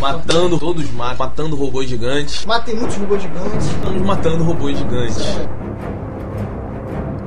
Matando, 0.00 0.58
todos 0.58 0.90
matam, 0.92 1.26
matando 1.26 1.56
robôs 1.56 1.88
gigantes. 1.88 2.44
Matem 2.44 2.76
muitos 2.76 2.96
robôs 2.96 3.22
gigantes. 3.22 3.66
Estamos 3.66 4.02
matando 4.02 4.44
robôs 4.44 4.78
gigantes. 4.78 5.38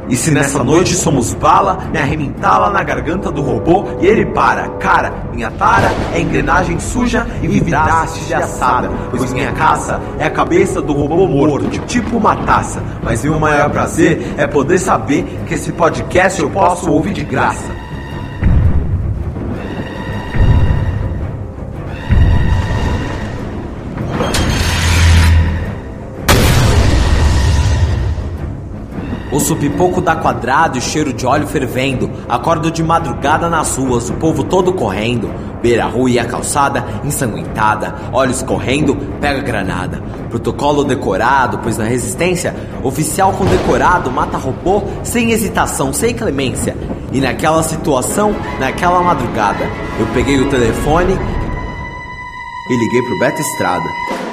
E 0.08 0.16
se 0.16 0.30
nessa 0.30 0.64
noite 0.64 0.94
somos 0.94 1.34
bala, 1.34 1.80
me 1.92 1.98
arrebentá-la 1.98 2.70
na 2.70 2.84
garganta 2.84 3.32
do 3.32 3.42
robô 3.42 3.86
e 4.00 4.06
ele 4.06 4.24
para. 4.26 4.70
Cara, 4.78 5.12
minha 5.34 5.50
tara 5.50 5.92
é 6.14 6.20
engrenagem 6.20 6.80
suja 6.80 7.26
e 7.42 7.48
vidraste 7.48 8.24
de 8.26 8.34
assada. 8.34 8.92
Pois 9.10 9.34
minha 9.34 9.52
caça 9.54 10.00
é 10.20 10.26
a 10.26 10.30
cabeça 10.30 10.80
do 10.80 10.94
robô 10.94 11.28
morto, 11.28 11.68
tipo 11.88 12.18
uma 12.18 12.36
taça. 12.36 12.84
Mas 13.02 13.24
meu 13.24 13.40
maior 13.40 13.70
prazer 13.72 14.36
é 14.38 14.46
poder 14.46 14.78
saber 14.78 15.24
que 15.48 15.56
esse 15.56 15.72
podcast 15.72 16.40
eu 16.40 16.52
posso 16.52 16.92
ouvir 16.92 17.14
de 17.14 17.24
graça. 17.24 17.85
Ouço 29.36 29.54
pipoco 29.58 30.00
da 30.00 30.16
quadrado 30.16 30.78
e 30.78 30.82
cheiro 30.82 31.12
de 31.12 31.26
óleo 31.26 31.46
fervendo. 31.46 32.10
Acordo 32.30 32.72
de 32.72 32.82
madrugada 32.82 33.50
nas 33.50 33.76
ruas, 33.76 34.10
o 34.10 34.14
povo 34.14 34.46
todo 34.46 34.72
correndo. 34.72 35.30
Beira 35.62 35.84
a 35.84 35.88
rua 35.90 36.10
e 36.10 36.18
a 36.18 36.24
calçada 36.24 36.86
ensanguentada. 37.04 37.94
Olhos 38.14 38.42
correndo, 38.42 38.96
pega 39.20 39.42
granada. 39.42 40.02
Protocolo 40.30 40.86
decorado, 40.86 41.60
pois 41.62 41.78
na 41.78 41.84
resistência, 41.84 42.56
oficial 42.82 43.34
condecorado 43.34 44.10
mata 44.10 44.38
robô 44.38 44.84
sem 45.04 45.34
hesitação, 45.34 45.92
sem 45.92 46.16
clemência. 46.16 46.74
E 47.12 47.20
naquela 47.20 47.62
situação, 47.62 48.34
naquela 48.58 49.02
madrugada, 49.02 49.66
eu 50.00 50.08
peguei 50.14 50.40
o 50.40 50.50
telefone 50.50 51.12
e 52.70 52.78
liguei 52.78 53.02
pro 53.02 53.20
Beto 53.20 53.42
Estrada. 53.42 54.25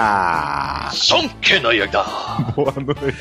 Dia! 0.00 1.60
Boa 2.56 2.74
noite. 2.76 3.16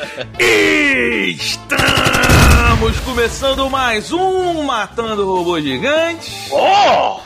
Estamos 1.36 2.99
começando 3.02 3.69
mais 3.69 4.11
um 4.11 4.63
Matando 4.63 5.25
Robô 5.25 5.59
Gigante. 5.59 6.31
Oh! 6.52 7.19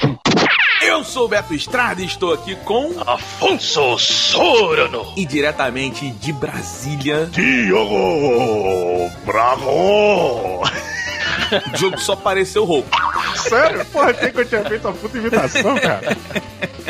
Eu 0.82 1.04
sou 1.04 1.26
o 1.26 1.28
Beto 1.28 1.54
Estrada 1.54 2.02
e 2.02 2.06
estou 2.06 2.34
aqui 2.34 2.56
com. 2.58 2.92
Afonso 3.06 3.98
Sorano! 4.00 5.14
E 5.16 5.26
diretamente 5.26 6.10
de 6.12 6.34
Brasília, 6.34 7.28
Diogo 7.28 9.10
Bravo! 9.26 10.64
o 11.74 11.78
jogo 11.78 12.00
só 12.00 12.16
pareceu 12.16 12.66
roubo. 12.66 12.88
Sério? 13.36 13.86
Porra, 13.86 14.10
achei 14.12 14.32
que 14.32 14.40
eu 14.40 14.46
tinha 14.46 14.64
feito 14.66 14.88
uma 14.88 14.94
puta 14.94 15.18
imitação, 15.18 15.80
cara. 15.80 16.18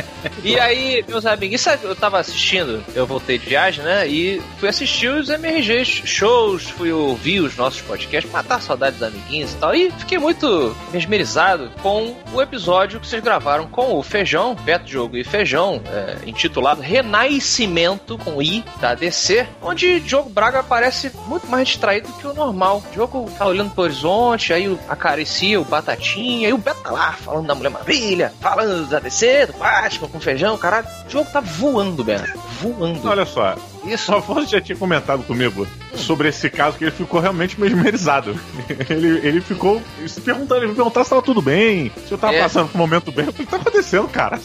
E 0.43 0.59
aí, 0.59 1.03
meus 1.07 1.25
amigos, 1.25 1.61
sabe, 1.61 1.85
eu 1.85 1.95
tava 1.95 2.19
assistindo, 2.19 2.83
eu 2.93 3.05
voltei 3.07 3.37
de 3.37 3.45
viagem, 3.45 3.83
né? 3.83 4.05
E 4.07 4.41
fui 4.59 4.67
assistir 4.67 5.07
os 5.07 5.29
MRGs 5.29 6.01
shows, 6.05 6.63
fui 6.69 6.91
ouvir 6.91 7.39
os 7.39 7.55
nossos 7.55 7.79
podcasts, 7.81 8.29
matar 8.29 8.61
saudades 8.61 8.99
dos 8.99 9.07
amiguinhos 9.07 9.53
e 9.53 9.55
tal. 9.55 9.73
E 9.73 9.89
fiquei 9.91 10.17
muito 10.17 10.75
mesmerizado 10.91 11.71
com 11.81 12.13
o 12.33 12.41
episódio 12.41 12.99
que 12.99 13.07
vocês 13.07 13.23
gravaram 13.23 13.67
com 13.67 13.97
o 13.97 14.03
Feijão, 14.03 14.53
Beto 14.53 14.83
Diogo 14.85 15.15
e 15.15 15.23
Feijão, 15.23 15.81
é, 15.87 16.17
intitulado 16.27 16.81
Renascimento 16.81 18.17
com 18.17 18.41
I 18.41 18.65
da 18.81 18.93
DC, 18.95 19.47
onde 19.61 20.01
Diogo 20.01 20.29
Braga 20.29 20.61
parece 20.61 21.09
muito 21.27 21.47
mais 21.47 21.69
distraído 21.69 22.11
que 22.19 22.27
o 22.27 22.33
normal. 22.33 22.83
O 22.85 22.91
Diogo 22.91 23.31
tá 23.37 23.45
olhando 23.47 23.71
pro 23.71 23.83
horizonte, 23.83 24.51
aí 24.51 24.67
o- 24.67 24.77
acaricia 24.89 25.59
o 25.61 25.63
Batatinha, 25.63 26.49
e 26.49 26.53
o 26.53 26.57
Beto 26.57 26.81
tá 26.81 26.91
lá 26.91 27.13
falando 27.13 27.47
da 27.47 27.55
Mulher 27.55 27.69
Maravilha, 27.69 28.33
falando 28.41 28.89
da 28.89 28.99
DC, 28.99 29.45
do 29.47 29.53
Batman 29.53 30.09
com 30.09 30.19
feijão, 30.19 30.32
caralho. 30.57 30.87
O 31.07 31.09
jogo 31.09 31.29
tá 31.31 31.39
voando, 31.39 32.03
Beto. 32.03 32.37
Voando. 32.61 33.07
Olha 33.07 33.25
só, 33.25 33.55
Isso. 33.85 34.11
o 34.11 34.15
Afonso 34.17 34.51
já 34.51 34.61
tinha 34.61 34.77
comentado 34.77 35.23
comigo 35.23 35.67
sobre 35.95 36.29
esse 36.29 36.49
caso 36.49 36.77
que 36.77 36.83
ele 36.85 36.91
ficou 36.91 37.19
realmente 37.19 37.59
mesmerizado. 37.59 38.35
Ele, 38.89 39.19
ele 39.27 39.41
ficou 39.41 39.81
se 40.07 40.19
perguntando, 40.21 40.61
ele 40.61 40.67
me 40.69 40.75
perguntar 40.75 41.03
se 41.03 41.09
tava 41.09 41.21
tudo 41.21 41.41
bem, 41.41 41.91
se 42.07 42.11
eu 42.11 42.17
tava 42.17 42.33
É. 42.35 42.41
passando 42.41 42.67
por 42.69 42.77
um 42.77 42.81
momento 42.81 43.11
bem. 43.11 43.27
O 43.27 43.33
que 43.33 43.45
tá 43.45 43.57
acontecendo, 43.57 44.07
cara? 44.07 44.39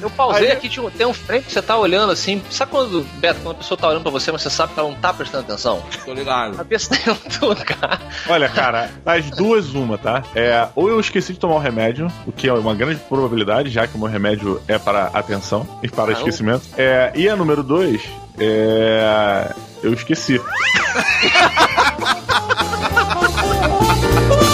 Eu 0.00 0.08
pausei 0.10 0.46
Aí- 0.46 0.52
aqui, 0.52 0.68
tipo, 0.68 0.90
tem 0.90 1.06
um 1.06 1.12
frame 1.12 1.42
que 1.42 1.52
você 1.52 1.60
tá 1.62 1.76
olhando 1.76 2.10
assim. 2.12 2.42
Sabe 2.50 2.70
quando, 2.70 3.02
Beto, 3.18 3.40
quando 3.42 3.56
a 3.56 3.58
pessoa 3.58 3.76
tá 3.78 3.88
olhando 3.88 4.02
pra 4.02 4.10
você, 4.10 4.32
mas 4.32 4.42
você 4.42 4.50
sabe 4.50 4.72
que 4.74 4.80
ela 4.80 4.88
não 4.88 4.96
tá 4.96 5.12
prestando 5.12 5.44
atenção? 5.44 5.82
Tô 6.04 6.12
ligado. 6.14 6.54
A 6.54 6.56
cabeça 6.58 6.90
tá 6.90 6.96
em 7.06 7.10
outro 7.10 7.46
lugar. 7.48 8.00
Olha, 8.28 8.48
cara, 8.48 8.90
das 9.04 9.30
duas, 9.30 9.74
uma, 9.74 9.98
tá? 9.98 10.22
É, 10.34 10.68
ou 10.74 10.88
eu 10.88 10.98
esqueci 11.00 11.32
de 11.34 11.38
tomar 11.38 11.56
o 11.56 11.58
remédio, 11.58 12.10
o 12.26 12.32
que 12.32 12.48
é 12.48 12.52
uma 12.52 12.74
grande 12.74 13.00
probabilidade, 13.08 13.70
já 13.70 13.86
que 13.86 13.96
o 13.96 13.98
meu 13.98 14.08
remédio 14.08 14.60
é 14.68 14.78
para 14.78 15.06
atenção 15.12 15.66
e 15.82 15.88
para 15.88 16.10
Ah, 16.10 16.14
esquecimento. 16.14 16.62
É, 16.76 17.12
e 17.14 17.28
a 17.28 17.36
número 17.36 17.62
dois, 17.62 18.02
é. 18.44 19.54
Eu 19.82 19.94
esqueci. 19.94 20.40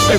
é 0.09 0.17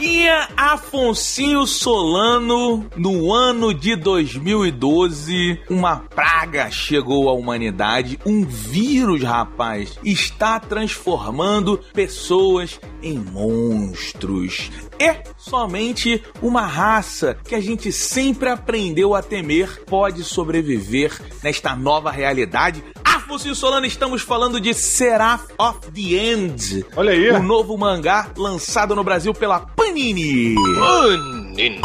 Braguinha, 0.00 0.48
Afonsinho 0.56 1.66
Solano, 1.66 2.88
no 2.96 3.34
ano 3.34 3.74
de 3.74 3.94
2012, 3.94 5.60
uma 5.68 5.96
praga 5.96 6.70
chegou 6.70 7.28
à 7.28 7.34
humanidade, 7.34 8.18
um 8.24 8.42
vírus, 8.42 9.22
rapaz, 9.22 9.98
está 10.02 10.58
transformando 10.58 11.78
pessoas 11.92 12.80
em 13.02 13.18
monstros. 13.18 14.70
É 14.98 15.22
somente 15.36 16.22
uma 16.40 16.66
raça 16.66 17.36
que 17.44 17.54
a 17.54 17.60
gente 17.60 17.92
sempre 17.92 18.48
aprendeu 18.48 19.14
a 19.14 19.22
temer 19.22 19.84
pode 19.84 20.24
sobreviver 20.24 21.20
nesta 21.42 21.74
nova 21.76 22.10
realidade. 22.10 22.82
Afonso 23.30 23.54
Solano, 23.54 23.86
estamos 23.86 24.22
falando 24.22 24.60
de 24.60 24.74
Seraph 24.74 25.52
of 25.56 25.78
the 25.92 26.16
End. 26.16 26.84
Olha 26.96 27.12
aí. 27.12 27.30
O 27.30 27.40
novo 27.40 27.78
mangá 27.78 28.28
lançado 28.36 28.96
no 28.96 29.04
Brasil 29.04 29.32
pela 29.32 29.60
Panini. 29.60 30.56
Panini. 30.56 31.80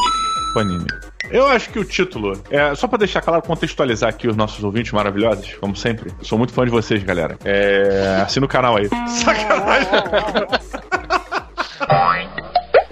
Panini. 0.56 0.88
Eu 1.29 1.45
acho 1.45 1.69
que 1.69 1.78
o 1.78 1.85
título, 1.85 2.41
é 2.50 2.73
só 2.73 2.88
pra 2.88 2.97
deixar 2.97 3.22
claro, 3.22 3.44
contextualizar 3.44 4.09
aqui 4.09 4.28
os 4.28 4.35
nossos 4.35 4.63
ouvintes 4.63 4.91
maravilhosos, 4.91 5.53
como 5.61 5.75
sempre. 5.75 6.11
Sou 6.23 6.35
muito 6.35 6.51
fã 6.51 6.66
de 6.66 6.72
vocês, 6.72 7.03
galera. 7.03 7.38
É, 7.45 8.23
assina 8.25 8.47
o 8.47 8.50
canal 8.50 8.77
aí. 8.77 8.89
Sacanagem. 9.07 9.88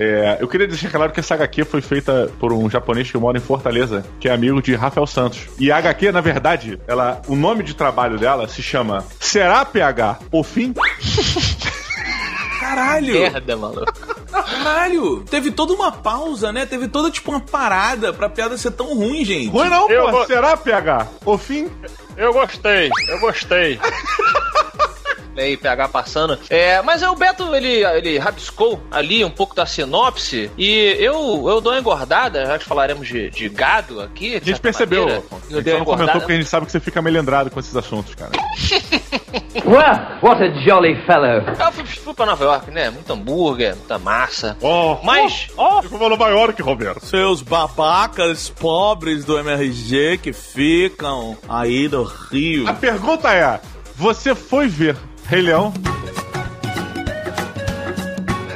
É, 0.06 0.38
eu 0.42 0.48
queria 0.48 0.68
deixar 0.68 0.90
claro 0.92 1.12
que 1.14 1.20
essa 1.22 1.34
HQ 1.36 1.64
foi 1.66 1.82
feita 1.82 2.30
por 2.40 2.52
um 2.52 2.70
japonês 2.70 3.10
que 3.10 3.18
mora 3.18 3.38
em 3.38 3.42
Fortaleza, 3.42 4.04
que 4.20 4.28
é 4.28 4.34
amigo 4.34 4.62
de 4.62 4.76
Rafael 4.76 5.08
Santos. 5.08 5.48
E 5.58 5.72
a 5.72 5.78
HQ, 5.78 6.12
na 6.12 6.20
verdade, 6.22 6.80
ela, 6.88 7.22
o 7.28 7.36
nome 7.36 7.64
de 7.64 7.74
trabalho 7.74 8.18
dela 8.20 8.48
se 8.48 8.62
chama 8.62 9.06
Será 9.20 9.64
PH 9.64 10.20
o 10.32 10.44
fim? 10.44 10.74
Caralho! 12.60 13.14
Merda, 13.14 13.56
maluco. 13.58 13.94
Caralho! 14.32 15.24
Teve 15.30 15.52
toda 15.52 15.74
uma 15.74 15.92
pausa, 15.92 16.52
né? 16.52 16.66
Teve 16.66 16.88
toda, 16.88 17.12
tipo, 17.12 17.32
uma 17.32 17.40
parada 17.40 18.12
pra 18.14 18.30
piada 18.30 18.58
ser 18.58 18.72
tão 18.72 18.96
ruim, 18.96 19.24
gente. 19.24 19.50
Ruim 19.50 19.70
não, 19.70 19.90
Eu 19.90 20.06
pô. 20.06 20.12
vou- 20.12 20.26
Será 20.26 20.56
PH 20.58 21.08
o 21.26 21.38
fim? 21.38 21.70
Eu 22.18 22.32
gostei, 22.34 22.90
eu 23.10 23.20
gostei. 23.20 23.80
aí, 25.42 25.58
PH 25.58 25.88
passando. 25.88 26.38
É, 26.50 26.82
mas 26.82 27.04
aí 27.04 27.10
o 27.10 27.16
Beto, 27.16 27.56
ele, 27.56 27.84
ele 27.84 28.18
rabiscou 28.18 28.82
ali 28.92 29.24
um 29.24 29.30
pouco 29.30 29.56
da 29.56 29.66
sinopse 29.66 30.52
e 30.58 30.96
eu, 31.00 31.46
eu 31.48 31.62
dou 31.62 31.74
uma 31.74 31.80
engordada, 31.80 32.46
já 32.46 32.60
que 32.60 32.66
falaremos 32.66 33.08
de, 33.08 33.30
de 33.30 33.50
gado 33.50 34.02
aqui. 34.02 34.36
A 34.36 34.40
gente 34.40 34.60
percebeu. 34.60 35.06
Maneira, 35.06 35.24
a 35.32 35.54
gente 35.56 35.72
só 35.72 35.78
não 35.78 35.86
comentou 35.86 36.20
porque 36.20 36.34
a 36.34 36.36
gente 36.36 36.50
sabe 36.50 36.66
que 36.66 36.72
você 36.72 36.80
fica 36.80 37.02
melendrado 37.02 37.50
com 37.50 37.60
esses 37.60 37.76
assuntos, 37.76 38.16
cara. 38.16 38.32
well, 39.66 40.20
what 40.22 40.42
a 40.44 40.50
jolly 40.64 40.96
fellow. 41.06 41.42
Eu 41.60 41.72
fui, 41.72 41.86
fui 41.86 42.14
pra 42.14 42.26
Nova 42.26 42.44
York, 42.44 42.72
né? 42.72 42.90
Muito 42.90 43.12
hambúrguer, 43.12 43.76
muita 43.76 43.98
massa. 43.98 44.58
Oh, 44.62 44.98
mas, 45.04 45.48
ó. 45.58 45.76
Oh, 45.76 45.86
oh. 45.86 45.98
pra 45.98 46.10
Nova 46.10 46.30
York, 46.30 46.62
Roberto. 46.62 47.06
Seus 47.06 47.42
babacas 47.42 48.50
pobres 48.50 49.26
do 49.26 49.38
MRG 49.38 50.20
que 50.22 50.34
ficam 50.34 51.38
aí 51.48 51.88
do 51.88 52.04
Rio. 52.04 52.68
A 52.68 52.74
pergunta 52.74 53.34
é: 53.34 53.60
você 53.96 54.36
foi 54.36 54.68
ver 54.68 54.98
Rei 55.28 55.42
Leão? 55.42 55.74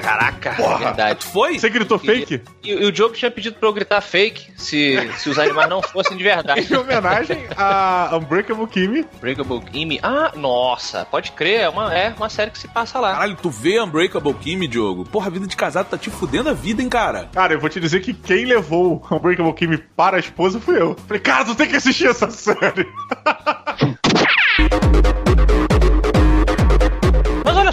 Caraca, 0.01 0.51
Porra. 0.51 0.75
é 0.75 0.77
verdade. 0.77 1.25
Foi? 1.25 1.59
Você 1.59 1.69
gritou 1.69 1.99
fake? 1.99 2.41
E, 2.63 2.71
e, 2.71 2.85
o 2.85 2.91
Diogo 2.93 3.13
tinha 3.13 3.29
pedido 3.29 3.57
pra 3.57 3.67
eu 3.67 3.73
gritar 3.73 3.99
fake 3.99 4.53
se, 4.55 4.95
se 5.17 5.29
os 5.29 5.37
animais 5.37 5.69
não 5.69 5.81
fossem 5.81 6.15
de 6.15 6.23
verdade. 6.23 6.71
em 6.71 6.77
homenagem 6.77 7.45
a 7.57 8.11
Unbreakable 8.13 8.67
Kimmy. 8.67 9.05
Unbreakable 9.17 9.59
Kimmy? 9.61 9.99
Ah, 10.01 10.31
nossa, 10.35 11.05
pode 11.05 11.33
crer, 11.33 11.61
é 11.61 11.69
uma, 11.69 11.93
é 11.93 12.13
uma 12.15 12.29
série 12.29 12.51
que 12.51 12.57
se 12.57 12.69
passa 12.69 12.99
lá. 12.99 13.11
Caralho, 13.13 13.35
tu 13.35 13.49
vê 13.49 13.81
Unbreakable 13.81 14.33
Kimmy, 14.35 14.67
Diogo? 14.67 15.03
Porra, 15.03 15.27
a 15.27 15.31
vida 15.31 15.45
de 15.45 15.55
casado 15.57 15.87
tá 15.89 15.97
te 15.97 16.09
fudendo 16.09 16.49
a 16.49 16.53
vida, 16.53 16.81
hein, 16.81 16.87
cara? 16.89 17.29
Cara, 17.33 17.53
eu 17.53 17.59
vou 17.59 17.69
te 17.69 17.79
dizer 17.79 17.99
que 17.99 18.13
quem 18.13 18.45
levou 18.45 19.05
Unbreakable 19.11 19.53
Kimmy 19.53 19.77
para 19.77 20.15
a 20.15 20.19
esposa 20.19 20.59
fui 20.59 20.79
eu. 20.81 20.95
Falei, 21.05 21.21
cara, 21.21 21.43
tu 21.43 21.55
tem 21.55 21.67
que 21.67 21.75
assistir 21.75 22.07
essa 22.07 22.29
série. 22.31 22.87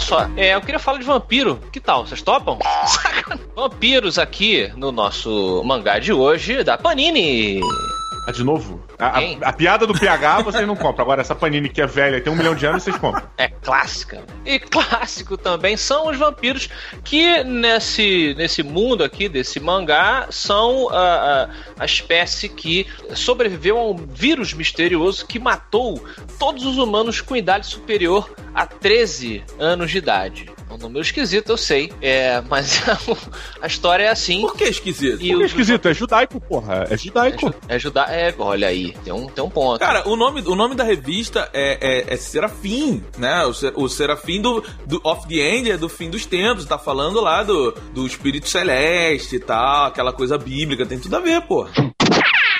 só, 0.05 0.29
é, 0.37 0.53
eu 0.53 0.61
queria 0.61 0.77
falar 0.77 0.99
de 0.99 1.03
vampiro. 1.03 1.59
Que 1.71 1.79
tal? 1.79 2.05
Vocês 2.05 2.21
topam? 2.21 2.59
Vampiros 3.55 4.19
aqui 4.19 4.71
no 4.75 4.91
nosso 4.91 5.63
mangá 5.65 5.97
de 5.97 6.13
hoje 6.13 6.63
da 6.63 6.77
Panini. 6.77 7.59
Ah, 8.27 8.31
de 8.31 8.43
novo? 8.43 8.83
A, 8.97 9.19
a, 9.19 9.49
a, 9.49 9.53
piada 9.53 9.85
do 9.85 9.93
PH 9.93 10.41
vocês 10.41 10.67
não 10.67 10.75
compram. 10.75 11.03
Agora, 11.03 11.21
essa 11.21 11.35
Panini 11.35 11.69
que 11.69 11.81
é 11.81 11.85
velha 11.85 12.17
e 12.17 12.21
tem 12.21 12.33
um 12.33 12.35
milhão 12.35 12.55
de 12.55 12.65
anos, 12.65 12.83
vocês 12.83 12.97
compram. 12.97 13.23
É 13.37 13.47
clássica. 13.47 14.23
E 14.43 14.57
clássico 14.57 15.37
também 15.37 15.77
são 15.77 16.09
os 16.09 16.17
vampiros 16.17 16.69
que 17.03 17.43
nesse, 17.43 18.33
nesse 18.35 18.63
mundo 18.63 19.03
aqui, 19.03 19.29
desse 19.29 19.59
mangá, 19.59 20.27
são 20.31 20.89
a, 20.89 21.43
a, 21.43 21.49
a 21.79 21.85
espécie 21.85 22.49
que 22.49 22.87
sobreviveu 23.13 23.77
a 23.77 23.91
um 23.91 23.95
vírus 23.95 24.53
misterioso 24.53 25.25
que 25.27 25.37
matou 25.37 26.03
todos 26.39 26.65
os 26.65 26.77
humanos 26.77 27.21
com 27.21 27.35
idade 27.35 27.67
superior 27.67 28.33
a 28.55 28.65
13 28.65 29.43
anos 29.59 29.91
de 29.91 29.99
idade. 29.99 30.49
É 30.75 30.77
um 30.77 30.77
número 30.77 31.01
esquisito, 31.01 31.49
eu 31.51 31.57
sei. 31.57 31.89
É, 32.01 32.41
mas 32.49 32.83
a 33.61 33.67
história 33.67 34.03
é 34.03 34.09
assim. 34.09 34.41
Por 34.41 34.55
que 34.55 34.65
esquisito? 34.65 35.23
E 35.23 35.29
Por 35.29 35.37
que 35.37 35.43
é 35.43 35.45
esquisito? 35.45 35.87
É 35.87 35.93
judaico, 35.93 36.41
porra. 36.41 36.85
É 36.89 36.97
judaico. 36.97 37.53
É, 37.67 37.79
ju 37.79 37.91
é 37.95 38.29
É, 38.29 38.35
olha 38.37 38.67
aí, 38.67 38.91
tem 39.03 39.13
um, 39.13 39.27
tem 39.27 39.43
um 39.43 39.49
ponto. 39.49 39.79
Cara, 39.79 40.07
o 40.07 40.15
nome, 40.15 40.41
o 40.41 40.55
nome 40.55 40.75
da 40.75 40.83
revista 40.83 41.49
é, 41.53 42.03
é, 42.09 42.13
é 42.13 42.17
Serafim, 42.17 43.01
né? 43.17 43.45
O, 43.45 43.83
o 43.83 43.89
Serafim 43.89 44.41
do, 44.41 44.63
do 44.85 44.99
Of 45.03 45.27
the 45.27 45.35
End 45.35 45.71
é 45.71 45.77
do 45.77 45.87
fim 45.87 46.09
dos 46.09 46.25
tempos. 46.25 46.65
Tá 46.65 46.77
falando 46.77 47.21
lá 47.21 47.41
do, 47.41 47.71
do 47.93 48.05
Espírito 48.05 48.49
Celeste 48.49 49.37
e 49.37 49.39
tal, 49.39 49.87
aquela 49.87 50.11
coisa 50.11 50.37
bíblica. 50.37 50.85
Tem 50.85 50.99
tudo 50.99 51.15
a 51.15 51.19
ver, 51.19 51.41
pô. 51.43 51.67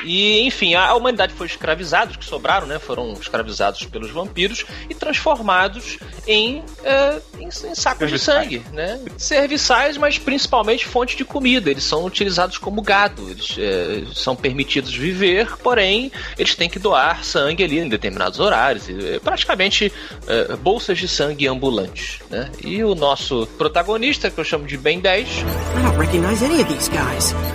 E, 0.05 0.41
enfim, 0.41 0.75
a 0.75 0.93
humanidade 0.93 1.33
foi 1.33 1.47
escravizada, 1.47 2.11
os 2.11 2.17
que 2.17 2.25
sobraram, 2.25 2.67
né? 2.67 2.77
Foram 2.77 3.13
escravizados 3.13 3.83
pelos 3.85 4.11
vampiros 4.11 4.63
e 4.87 4.93
transformados 4.93 5.97
em, 6.27 6.63
é, 6.83 7.19
em, 7.39 7.47
em 7.47 7.75
sacos 7.75 8.11
de 8.11 8.19
sangue, 8.19 8.61
né? 8.71 8.99
Serviçais, 9.17 9.97
mas 9.97 10.19
principalmente 10.19 10.85
fonte 10.85 11.17
de 11.17 11.25
comida. 11.25 11.71
Eles 11.71 11.83
são 11.83 12.05
utilizados 12.05 12.59
como 12.59 12.81
gado. 12.83 13.29
Eles 13.29 13.55
é, 13.57 14.03
são 14.13 14.35
permitidos 14.35 14.95
viver, 14.95 15.57
porém, 15.57 16.11
eles 16.37 16.53
têm 16.53 16.69
que 16.69 16.77
doar 16.77 17.23
sangue 17.23 17.63
ali 17.63 17.79
em 17.79 17.89
determinados 17.89 18.39
horários. 18.39 18.87
É, 18.87 19.19
praticamente 19.19 19.91
é, 20.27 20.55
bolsas 20.55 20.99
de 20.99 21.07
sangue 21.07 21.47
ambulantes, 21.47 22.19
né? 22.29 22.51
E 22.63 22.83
o 22.83 22.93
nosso 22.93 23.47
protagonista, 23.57 24.29
que 24.29 24.39
eu 24.39 24.43
chamo 24.43 24.67
de 24.67 24.77
Ben 24.77 24.99
10, 24.99 25.27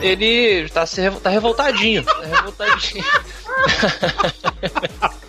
ele 0.03 0.65
está 0.65 0.85
tá 1.23 1.31
revoltadinho. 1.31 2.05
Tá 2.41 2.65
revoltadinho. 2.65 3.05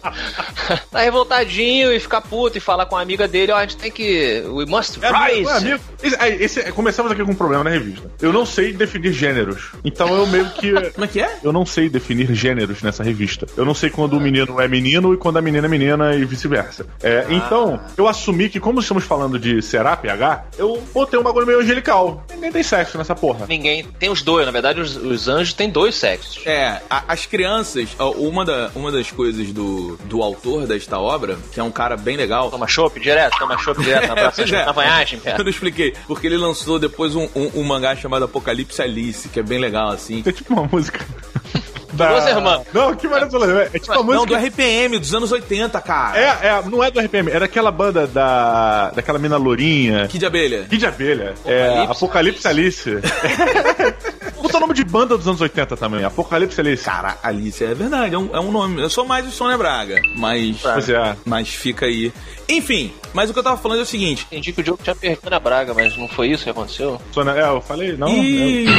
tá 0.91 0.99
revoltadinho 0.99 1.91
e 1.91 1.99
ficar 1.99 2.21
puto 2.21 2.57
e 2.57 2.61
falar 2.61 2.85
com 2.85 2.95
a 2.95 3.01
amiga 3.01 3.27
dele, 3.27 3.51
ó, 3.51 3.57
a 3.57 3.61
gente 3.61 3.77
tem 3.77 3.91
que. 3.91 4.43
We 4.47 4.65
must 4.65 4.99
é, 5.01 5.11
rise. 5.11 5.49
É, 5.49 5.57
amigo, 5.57 5.83
esse, 6.01 6.15
esse, 6.59 6.71
começamos 6.71 7.11
aqui 7.11 7.23
com 7.23 7.31
um 7.31 7.35
problema 7.35 7.63
na 7.63 7.69
revista. 7.69 8.11
Eu 8.21 8.33
não 8.33 8.45
sei 8.45 8.73
definir 8.73 9.13
gêneros. 9.13 9.71
Então 9.83 10.13
eu 10.15 10.27
meio 10.27 10.49
que. 10.51 10.71
Como 10.91 11.05
é 11.05 11.07
que 11.07 11.21
é? 11.21 11.37
Eu 11.43 11.51
não 11.51 11.65
sei 11.65 11.89
definir 11.89 12.33
gêneros 12.33 12.81
nessa 12.81 13.03
revista. 13.03 13.45
Eu 13.55 13.65
não 13.65 13.73
sei 13.73 13.89
quando 13.89 14.13
o 14.13 14.19
menino 14.19 14.59
é 14.59 14.67
menino 14.67 15.13
e 15.13 15.17
quando 15.17 15.37
a 15.37 15.41
menina 15.41 15.67
é 15.67 15.69
menina 15.69 16.15
e 16.15 16.25
vice-versa. 16.25 16.85
É, 17.01 17.25
ah. 17.27 17.33
Então, 17.33 17.79
eu 17.97 18.07
assumi 18.07 18.49
que, 18.49 18.59
como 18.59 18.79
estamos 18.79 19.03
falando 19.03 19.39
de 19.39 19.61
será 19.61 19.95
PH, 19.95 20.45
eu 20.57 20.81
botei 20.93 21.19
um 21.19 21.23
bagulho 21.23 21.45
meio 21.45 21.59
angelical. 21.59 22.25
Ninguém 22.33 22.51
tem 22.51 22.63
sexo 22.63 22.97
nessa 22.97 23.15
porra. 23.15 23.45
Ninguém. 23.47 23.85
Tem 23.99 24.09
os 24.09 24.21
dois, 24.21 24.45
na 24.45 24.51
verdade, 24.51 24.79
os, 24.79 24.95
os 24.95 25.27
anjos 25.27 25.53
têm 25.53 25.69
dois 25.69 25.95
sexos. 25.95 26.41
É, 26.45 26.81
a, 26.89 27.03
as 27.07 27.25
crianças, 27.25 27.89
uma, 28.17 28.45
da, 28.45 28.71
uma 28.75 28.91
das 28.91 29.11
coisas 29.11 29.51
do, 29.51 29.97
do 30.05 30.21
autor 30.21 30.67
desta 30.67 30.99
obra, 30.99 31.37
que 31.51 31.59
é 31.59 31.63
um 31.63 31.71
cara 31.71 31.97
bem 31.97 32.17
legal. 32.17 32.49
Toma 32.49 32.67
chopp 32.67 32.99
direto, 32.99 33.37
toma 33.37 33.57
chopp 33.57 33.81
direto 33.81 34.07
na 34.07 34.15
praça 34.15 34.41
é. 34.47 34.65
na 34.65 34.71
vanhagem, 34.71 35.19
cara. 35.19 35.37
Eu 35.37 35.43
não 35.43 35.51
expliquei, 35.51 35.93
porque 36.07 36.27
ele 36.27 36.37
lançou 36.37 36.79
depois 36.79 37.15
um, 37.15 37.27
um, 37.35 37.51
um 37.55 37.63
mangá 37.63 37.95
chamado 37.95 38.25
Apocalipse 38.25 38.81
Alice, 38.81 39.29
que 39.29 39.39
é 39.39 39.43
bem 39.43 39.59
legal, 39.59 39.89
assim. 39.89 40.23
É 40.25 40.31
tipo 40.31 40.53
uma 40.53 40.67
música. 40.71 41.05
Da... 41.93 42.07
Duas 42.07 42.27
irmãs. 42.27 42.61
Não, 42.73 42.95
que 42.95 43.07
maravilha. 43.07 43.69
É 43.73 43.79
tipo 43.79 43.91
a 43.91 44.03
música. 44.03 44.15
Não, 44.15 44.25
do 44.25 44.35
RPM, 44.35 44.97
dos 44.97 45.13
anos 45.13 45.31
80, 45.31 45.81
cara. 45.81 46.17
É, 46.17 46.47
é, 46.47 46.63
não 46.69 46.81
é 46.83 46.89
do 46.89 46.99
RPM, 46.99 47.29
é 47.29 47.39
daquela 47.39 47.71
banda 47.71 48.07
da. 48.07 48.91
daquela 48.91 49.19
mina 49.19 49.37
lourinha. 49.37 50.07
Kid 50.07 50.25
Abelha. 50.25 50.65
Kid 50.69 50.85
Abelha. 50.85 51.33
É, 51.45 51.81
Apocalipse 51.89 52.47
Alice. 52.47 52.89
Puta 52.89 54.20
nome 54.61 54.73
de 54.73 54.83
banda 54.83 55.17
dos 55.17 55.27
anos 55.27 55.41
80 55.41 55.75
também. 55.75 56.05
Apocalipse 56.05 56.61
Alice. 56.61 56.83
Cara, 56.83 57.17
Alice 57.21 57.63
é 57.63 57.73
verdade, 57.73 58.15
é 58.15 58.17
um, 58.17 58.29
é 58.33 58.39
um 58.39 58.51
nome. 58.51 58.81
Eu 58.81 58.89
sou 58.89 59.05
mais 59.05 59.27
o 59.27 59.31
Sônia 59.31 59.57
Braga. 59.57 60.01
Mas. 60.15 60.59
Pois 60.61 60.87
é. 60.87 61.17
Mas 61.25 61.49
fica 61.49 61.87
aí. 61.87 62.13
Enfim, 62.47 62.93
mas 63.13 63.29
o 63.29 63.33
que 63.33 63.39
eu 63.39 63.43
tava 63.43 63.57
falando 63.57 63.79
é 63.79 63.83
o 63.83 63.85
seguinte. 63.85 64.25
Entendi 64.31 64.53
que 64.53 64.61
o 64.61 64.65
jogo 64.65 64.81
tinha 64.83 64.95
perdido 64.95 65.33
a 65.33 65.39
Braga, 65.39 65.73
mas 65.73 65.97
não 65.97 66.07
foi 66.07 66.29
isso 66.29 66.43
que 66.43 66.49
aconteceu? 66.49 67.01
Sônia, 67.11 67.31
é, 67.31 67.49
eu 67.49 67.61
falei, 67.61 67.97
não. 67.97 68.09
E... 68.09 68.65
Eu... 68.65 68.73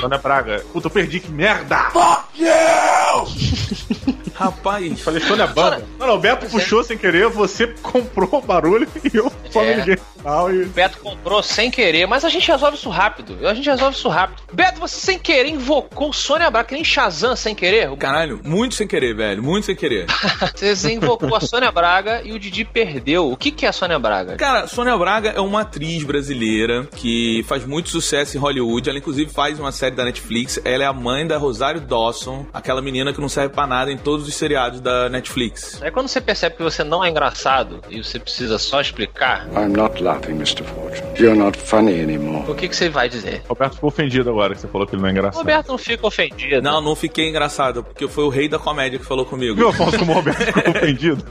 Sônia 0.00 0.18
Braga. 0.18 0.64
Puta, 0.72 0.86
eu 0.86 0.90
perdi, 0.90 1.18
que 1.20 1.30
merda! 1.30 1.90
Fuck 1.90 2.40
you! 2.40 3.97
Rapaz. 4.38 5.00
Falei, 5.00 5.20
Sônia 5.20 5.48
Banda. 5.48 5.84
Não, 5.98 6.06
não, 6.06 6.14
o 6.14 6.18
Beto 6.18 6.46
puxou 6.46 6.84
sem 6.84 6.96
querer, 6.96 7.28
você 7.28 7.66
comprou 7.82 8.28
o 8.32 8.40
barulho 8.40 8.86
e 9.02 9.16
eu 9.16 9.32
é. 9.54 9.64
me 9.64 9.74
liguei 9.74 9.98
e... 10.24 10.62
O 10.62 10.68
Beto 10.68 10.98
comprou 10.98 11.42
sem 11.42 11.70
querer, 11.70 12.06
mas 12.06 12.24
a 12.24 12.28
gente 12.28 12.50
resolve 12.50 12.76
isso 12.76 12.88
rápido. 12.88 13.46
A 13.46 13.54
gente 13.54 13.68
resolve 13.68 13.96
isso 13.96 14.08
rápido. 14.08 14.42
Beto, 14.52 14.80
você 14.80 14.98
sem 15.00 15.18
querer 15.18 15.48
invocou 15.48 16.12
Sônia 16.12 16.50
Braga, 16.50 16.68
que 16.68 16.74
nem 16.74 16.84
Shazam 16.84 17.34
sem 17.34 17.54
querer. 17.54 17.94
Caralho, 17.96 18.40
muito 18.44 18.74
sem 18.74 18.86
querer, 18.86 19.14
velho. 19.14 19.42
Muito 19.42 19.64
sem 19.64 19.76
querer. 19.76 20.06
você 20.54 20.92
invocou 20.92 21.34
a 21.34 21.40
Sônia 21.40 21.70
Braga 21.70 22.22
e 22.24 22.32
o 22.32 22.38
Didi 22.38 22.64
perdeu. 22.64 23.30
O 23.30 23.36
que, 23.36 23.50
que 23.50 23.64
é 23.64 23.68
a 23.68 23.72
Sônia 23.72 23.98
Braga? 23.98 24.36
Cara, 24.36 24.66
Sônia 24.66 24.96
Braga 24.96 25.30
é 25.30 25.40
uma 25.40 25.62
atriz 25.62 26.02
brasileira 26.02 26.86
que 26.96 27.44
faz 27.48 27.64
muito 27.64 27.88
sucesso 27.88 28.36
em 28.36 28.40
Hollywood. 28.40 28.88
Ela, 28.88 28.98
inclusive, 28.98 29.30
faz 29.30 29.58
uma 29.58 29.72
série 29.72 29.94
da 29.94 30.04
Netflix. 30.04 30.60
Ela 30.64 30.84
é 30.84 30.86
a 30.86 30.92
mãe 30.92 31.26
da 31.26 31.38
Rosário 31.38 31.80
Dawson, 31.80 32.46
aquela 32.52 32.82
menina 32.82 33.12
que 33.12 33.20
não 33.20 33.28
serve 33.28 33.54
pra 33.54 33.66
nada 33.66 33.90
em 33.90 33.96
todos 33.96 34.27
os 34.28 34.36
seriados 34.36 34.80
da 34.80 35.08
Netflix. 35.08 35.80
É 35.82 35.90
quando 35.90 36.08
você 36.08 36.20
percebe 36.20 36.56
que 36.56 36.62
você 36.62 36.84
não 36.84 37.04
é 37.04 37.08
engraçado 37.08 37.80
e 37.88 38.02
você 38.02 38.18
precisa 38.18 38.58
só 38.58 38.80
explicar. 38.80 39.46
I'm 39.48 39.68
not 39.76 40.02
laughing, 40.02 40.32
Mr. 40.32 40.62
Fortune. 40.64 41.08
You're 41.18 41.36
not 41.38 41.58
funny 41.58 42.00
anymore. 42.00 42.50
O 42.50 42.54
que, 42.54 42.68
que 42.68 42.76
você 42.76 42.88
vai 42.88 43.08
dizer? 43.08 43.42
Roberto 43.48 43.74
ficou 43.74 43.88
ofendido 43.88 44.30
agora 44.30 44.54
que 44.54 44.60
você 44.60 44.68
falou 44.68 44.86
que 44.86 44.94
ele 44.94 45.02
não 45.02 45.08
é 45.08 45.12
engraçado. 45.12 45.38
Roberto 45.38 45.68
não 45.68 45.78
fica 45.78 46.06
ofendido. 46.06 46.62
Não, 46.62 46.80
não 46.80 46.94
fiquei 46.94 47.28
engraçado, 47.28 47.82
porque 47.82 48.06
foi 48.08 48.24
o 48.24 48.28
rei 48.28 48.48
da 48.48 48.58
comédia 48.58 48.98
que 48.98 49.04
falou 49.04 49.24
comigo. 49.24 49.56
Viu, 49.56 49.68
Afonso, 49.68 49.98
como 49.98 50.12
o 50.12 50.14
Roberto 50.16 50.44
ficou 50.44 50.70
ofendido? 50.70 51.24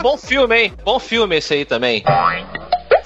Bom 0.00 0.16
filme, 0.16 0.56
hein? 0.62 0.72
Bom 0.84 0.98
filme 0.98 1.36
esse 1.36 1.54
aí 1.54 1.64
também. 1.64 2.02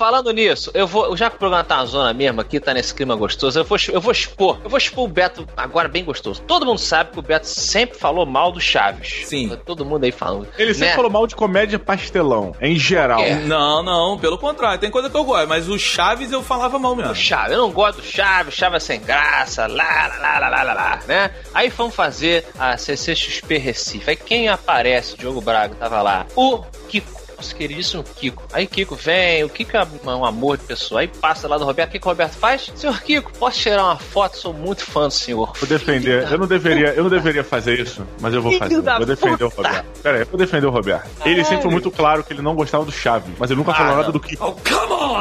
Falando 0.03 0.33
nisso, 0.33 0.69
eu 0.75 0.85
vou. 0.85 1.17
Já 1.17 1.31
que 1.31 1.37
o 1.37 1.39
programa 1.39 1.63
tá 1.63 1.77
na 1.77 1.85
zona 1.85 2.13
mesmo 2.13 2.41
aqui, 2.41 2.59
tá 2.59 2.75
nesse 2.75 2.93
clima 2.93 3.15
gostoso, 3.15 3.61
eu 3.61 3.65
vou, 3.65 3.79
eu 3.93 4.01
vou 4.01 4.11
expor. 4.11 4.59
Eu 4.65 4.69
vou 4.69 4.77
expor 4.77 5.05
o 5.05 5.09
Beto 5.09 5.47
agora 5.57 5.87
bem 5.89 6.05
gostoso. 6.05 6.43
Todo 6.43 6.67
mundo 6.67 6.79
sabe 6.79 7.13
que 7.13 7.21
o 7.21 7.23
Beto 7.23 7.47
sempre 7.47 7.97
falou 7.97 8.27
mal 8.27 8.51
do 8.51 8.61
Chaves. 8.61 9.29
Sim. 9.29 9.57
Todo 9.65 9.85
mundo 9.85 10.03
aí 10.03 10.11
falando. 10.11 10.49
Ele 10.59 10.75
sempre 10.75 10.89
né? 10.89 10.97
falou 10.97 11.09
mal 11.09 11.25
de 11.25 11.37
comédia 11.37 11.79
pastelão, 11.79 12.53
em 12.61 12.77
geral. 12.77 13.21
É. 13.21 13.37
Não, 13.37 13.81
não, 13.81 14.19
pelo 14.19 14.37
contrário. 14.37 14.81
Tem 14.81 14.91
coisa 14.91 15.09
que 15.09 15.17
eu 15.17 15.23
gosto, 15.23 15.49
mas 15.49 15.69
o 15.69 15.79
Chaves 15.79 16.33
eu 16.33 16.43
falava 16.43 16.81
mal 16.81 16.97
mesmo. 16.97 17.13
O 17.13 17.15
Chaves, 17.15 17.53
eu 17.53 17.59
não 17.59 17.71
gosto 17.71 17.99
do 17.99 18.05
Chaves, 18.05 18.55
Chaves 18.55 18.83
é 18.83 18.85
sem 18.85 19.01
graça, 19.01 19.69
lá, 19.69 20.09
lá, 20.21 20.39
lá, 20.41 20.49
lá, 20.49 20.63
lá, 20.65 20.73
lá, 20.73 20.99
né? 21.07 21.31
Aí 21.55 21.71
fomos 21.71 21.95
fazer 21.95 22.45
a 22.59 22.77
CCXP 22.77 23.57
Recife. 23.57 24.11
Aí 24.11 24.17
quem 24.17 24.49
aparece, 24.49 25.17
Diogo 25.17 25.41
Braga 25.41 25.77
tava 25.77 26.03
lá? 26.03 26.27
O 26.35 26.59
Kiko 26.89 27.22
nosso 27.43 27.57
queridíssimo 27.57 28.05
Kiko. 28.05 28.43
Aí 28.53 28.67
Kiko 28.67 28.95
vem, 28.95 29.43
o 29.45 29.49
Kiko 29.49 29.77
é 29.77 29.87
um 30.07 30.25
amor 30.25 30.57
de 30.57 30.65
pessoa. 30.65 31.01
Aí 31.01 31.09
passa 31.09 31.49
lá 31.49 31.59
do 31.59 31.65
Roberto, 31.65 31.89
o 31.89 31.93
que, 31.93 31.99
que 31.99 32.07
o 32.07 32.11
Roberto 32.11 32.35
faz? 32.35 32.71
Senhor 32.75 33.01
Kiko, 33.03 33.33
posso 33.39 33.59
tirar 33.59 33.83
uma 33.85 33.97
foto? 33.99 34.37
Sou 34.39 34.55
muito 34.55 34.85
fã 34.85 35.09
do 35.09 35.11
senhor. 35.13 35.53
Vou 35.59 35.69
defender. 35.69 36.31
Eu 36.31 36.39
não 36.39 36.47
deveria, 36.47 36.89
eu 36.95 37.03
não 37.03 37.11
deveria 37.11 37.43
fazer 37.43 37.81
isso, 37.81 38.07
mas 38.21 38.33
eu 38.33 38.41
vou 38.41 38.53
Filho 38.53 38.63
fazer. 38.65 38.83
da 38.83 38.97
Vou 38.97 39.07
defender 39.07 39.39
puta. 39.39 39.47
o 39.47 39.49
Roberto. 39.57 40.01
Pera 40.03 40.17
aí, 40.17 40.23
eu 40.23 40.27
vou 40.27 40.39
defender 40.39 40.67
o 40.67 40.71
Roberto. 40.71 41.11
Ele 41.25 41.45
sempre 41.45 41.63
foi 41.63 41.71
muito 41.73 41.91
claro 41.91 42.23
que 42.23 42.33
ele 42.33 42.43
não 42.43 42.55
gostava 42.55 42.85
do 42.85 42.93
Chave, 42.93 43.33
mas 43.39 43.51
ele 43.51 43.59
nunca 43.59 43.75
falou 43.75 43.93
Ah, 43.93 43.97
nada 43.97 44.05
não. 44.07 44.13
do 44.13 44.21
Kiko. 44.21 44.57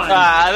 Ah, 0.09 0.49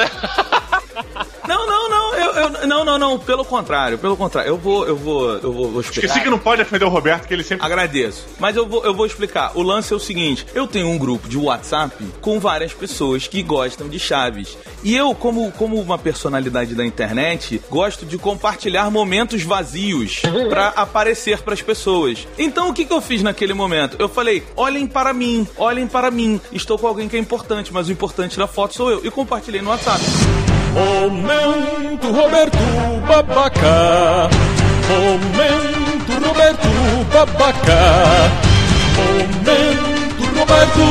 Não, 1.48 1.68
não, 1.68 1.90
não, 1.90 1.95
eu, 1.95 1.95
eu- 2.36 2.68
não, 2.68 2.84
não, 2.86 2.98
não, 2.98 3.20
pelo 3.20 3.44
contrário, 3.46 3.98
pelo 3.98 4.16
contrário. 4.18 4.50
Eu 4.50 4.58
vou, 4.58 4.86
eu 4.88 4.96
vou, 4.96 5.34
eu 5.36 5.52
vou, 5.54 5.72
vou 5.72 5.82
explicar. 5.82 6.06
Esqueci 6.08 6.24
que 6.24 6.30
não 6.30 6.40
pode 6.40 6.64
defender 6.64 6.86
o 6.86 6.90
Roberto, 6.90 7.28
que 7.28 7.34
ele 7.34 7.44
sempre. 7.44 7.66
Agradeço. 7.66 8.26
Mas 8.40 8.56
eu 8.56 8.66
vou, 8.68 8.84
eu 8.86 8.94
vou 8.94 9.06
explicar. 9.06 9.52
O 9.56 9.62
lance 9.62 9.92
é 9.94 9.96
o 9.96 10.00
seguinte: 10.00 10.46
eu 10.54 10.68
tenho 10.68 10.88
um 10.90 10.98
grupo 10.98 11.28
de 11.28 11.38
WhatsApp 11.38 11.96
com 12.22 12.40
várias 12.40 12.74
pessoas 12.74 13.28
que 13.28 13.42
gostam 13.42 13.88
de 13.90 14.00
chaves. 14.00 14.58
E 14.84 14.96
eu, 14.96 15.14
como, 15.16 15.52
como 15.54 15.80
uma 15.80 15.98
personalidade 15.98 16.76
da 16.76 16.86
internet, 16.86 17.62
gosto 17.70 18.06
de 18.06 18.18
compartilhar 18.18 18.90
momentos 18.92 19.42
vazios 19.44 20.22
pra 20.50 20.68
aparecer 20.70 21.40
pras 21.42 21.62
pessoas. 21.62 22.28
Então 22.38 22.70
o 22.70 22.74
que, 22.74 22.86
que 22.86 22.94
eu 22.94 23.02
fiz 23.02 23.22
naquele 23.24 23.54
momento? 23.54 23.96
Eu 24.00 24.08
falei: 24.10 24.44
olhem 24.56 24.86
para 24.88 25.14
mim, 25.14 25.48
olhem 25.58 25.88
para 25.88 26.12
mim. 26.12 26.40
Estou 26.52 26.78
com 26.78 26.88
alguém 26.88 27.08
que 27.10 27.16
é 27.16 27.20
importante, 27.20 27.72
mas 27.74 27.88
o 27.88 27.92
importante 27.92 28.38
da 28.38 28.48
foto 28.48 28.76
sou 28.76 28.92
eu. 28.92 29.06
E 29.06 29.12
compartilhei 29.12 29.62
no 29.62 29.70
WhatsApp. 29.70 30.02
Momento 30.76 32.12
Roberto 32.12 32.58
Babaca. 33.08 34.30
Momento 34.90 36.28
Roberto 36.28 36.68
Babaca. 37.14 38.30
Momento 38.98 40.24
Roberto 40.38 40.86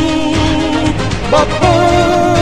Babaca. 1.30 2.33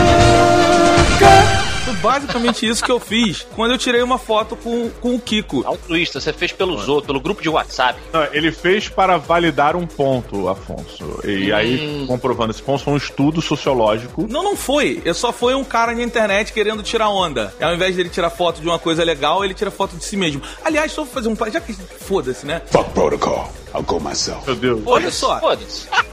Basicamente 2.02 2.66
isso 2.66 2.84
que 2.84 2.90
eu 2.90 2.98
fiz 2.98 3.46
quando 3.54 3.72
eu 3.72 3.78
tirei 3.78 4.02
uma 4.02 4.18
foto 4.18 4.56
com, 4.56 4.90
com 5.00 5.14
o 5.14 5.20
Kiko. 5.20 5.62
altruísta, 5.66 6.20
você 6.20 6.32
fez 6.32 6.52
pelos 6.52 6.88
outros, 6.88 7.06
pelo 7.06 7.20
grupo 7.20 7.40
de 7.40 7.48
WhatsApp. 7.48 7.98
Não, 8.12 8.24
ele 8.32 8.50
fez 8.50 8.88
para 8.88 9.16
validar 9.16 9.76
um 9.76 9.86
ponto, 9.86 10.48
Afonso. 10.48 11.20
E 11.24 11.52
aí, 11.52 12.04
comprovando 12.06 12.50
esse 12.50 12.62
ponto, 12.62 12.82
foi 12.82 12.94
um 12.94 12.96
estudo 12.96 13.40
sociológico. 13.40 14.26
Não, 14.28 14.42
não 14.42 14.56
foi. 14.56 15.00
Eu 15.04 15.14
só 15.14 15.32
foi 15.32 15.54
um 15.54 15.64
cara 15.64 15.94
na 15.94 16.02
internet 16.02 16.52
querendo 16.52 16.82
tirar 16.82 17.08
onda. 17.08 17.54
Ao 17.60 17.74
invés 17.74 17.94
dele 17.96 18.08
tirar 18.08 18.30
foto 18.30 18.60
de 18.60 18.66
uma 18.66 18.78
coisa 18.78 19.04
legal, 19.04 19.44
ele 19.44 19.54
tira 19.54 19.70
foto 19.70 19.96
de 19.96 20.04
si 20.04 20.16
mesmo. 20.16 20.42
Aliás, 20.64 20.92
só 20.92 21.04
vou 21.04 21.12
fazer 21.12 21.28
um. 21.28 21.36
Já 21.50 21.60
que. 21.60 21.72
Foda-se, 21.72 22.44
né? 22.46 22.62
Fuck 22.66 22.90
protocol. 22.90 23.52
I'll 23.74 23.82
go 23.82 24.00
myself. 24.00 24.44
Meu 24.46 24.56
Deus. 24.56 24.82
Olha 24.86 25.10
só. 25.10 25.38
Foda-se. 25.40 25.88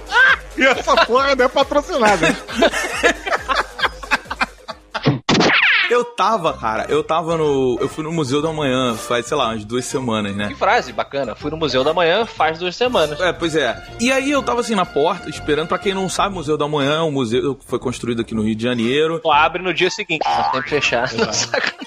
E 0.58 0.64
essa 0.66 1.06
porra 1.06 1.36
não 1.38 1.46
é 1.46 1.48
patrocinada. 1.48 2.28
tava, 6.20 6.52
cara, 6.52 6.86
eu 6.90 7.02
tava 7.02 7.38
no. 7.38 7.78
Eu 7.80 7.88
fui 7.88 8.04
no 8.04 8.12
Museu 8.12 8.42
da 8.42 8.52
Manhã 8.52 8.94
faz, 8.94 9.26
sei 9.26 9.38
lá, 9.38 9.52
umas 9.52 9.64
duas 9.64 9.86
semanas, 9.86 10.36
né? 10.36 10.50
Que 10.50 10.56
frase 10.56 10.92
bacana. 10.92 11.34
Fui 11.34 11.50
no 11.50 11.56
Museu 11.56 11.82
da 11.82 11.94
Manhã 11.94 12.26
faz 12.26 12.60
duas 12.60 12.76
semanas. 12.76 13.18
É, 13.22 13.32
pois 13.32 13.56
é. 13.56 13.82
E 14.02 14.12
aí 14.12 14.30
eu 14.30 14.44
tava 14.44 14.60
assim 14.60 14.76
na 14.76 14.86
porta, 14.86 15.30
esperando. 15.30 15.70
Pra 15.70 15.78
quem 15.80 15.94
não 15.94 16.10
sabe, 16.10 16.36
Museu 16.36 16.58
da 16.58 16.68
Manhã 16.68 16.98
é 16.98 17.02
um 17.04 17.12
museu 17.12 17.56
que 17.56 17.66
foi 17.66 17.80
construído 17.80 18.20
aqui 18.20 18.36
no 18.36 18.42
Rio 18.42 18.54
de 18.54 18.64
Janeiro. 18.64 19.22
Só 19.24 19.32
abre 19.32 19.64
no 19.64 19.74
dia 19.74 19.90
seguinte, 19.90 20.20
não 20.28 20.52
tem 20.52 20.62
que 20.62 20.70
fechar. 20.70 21.10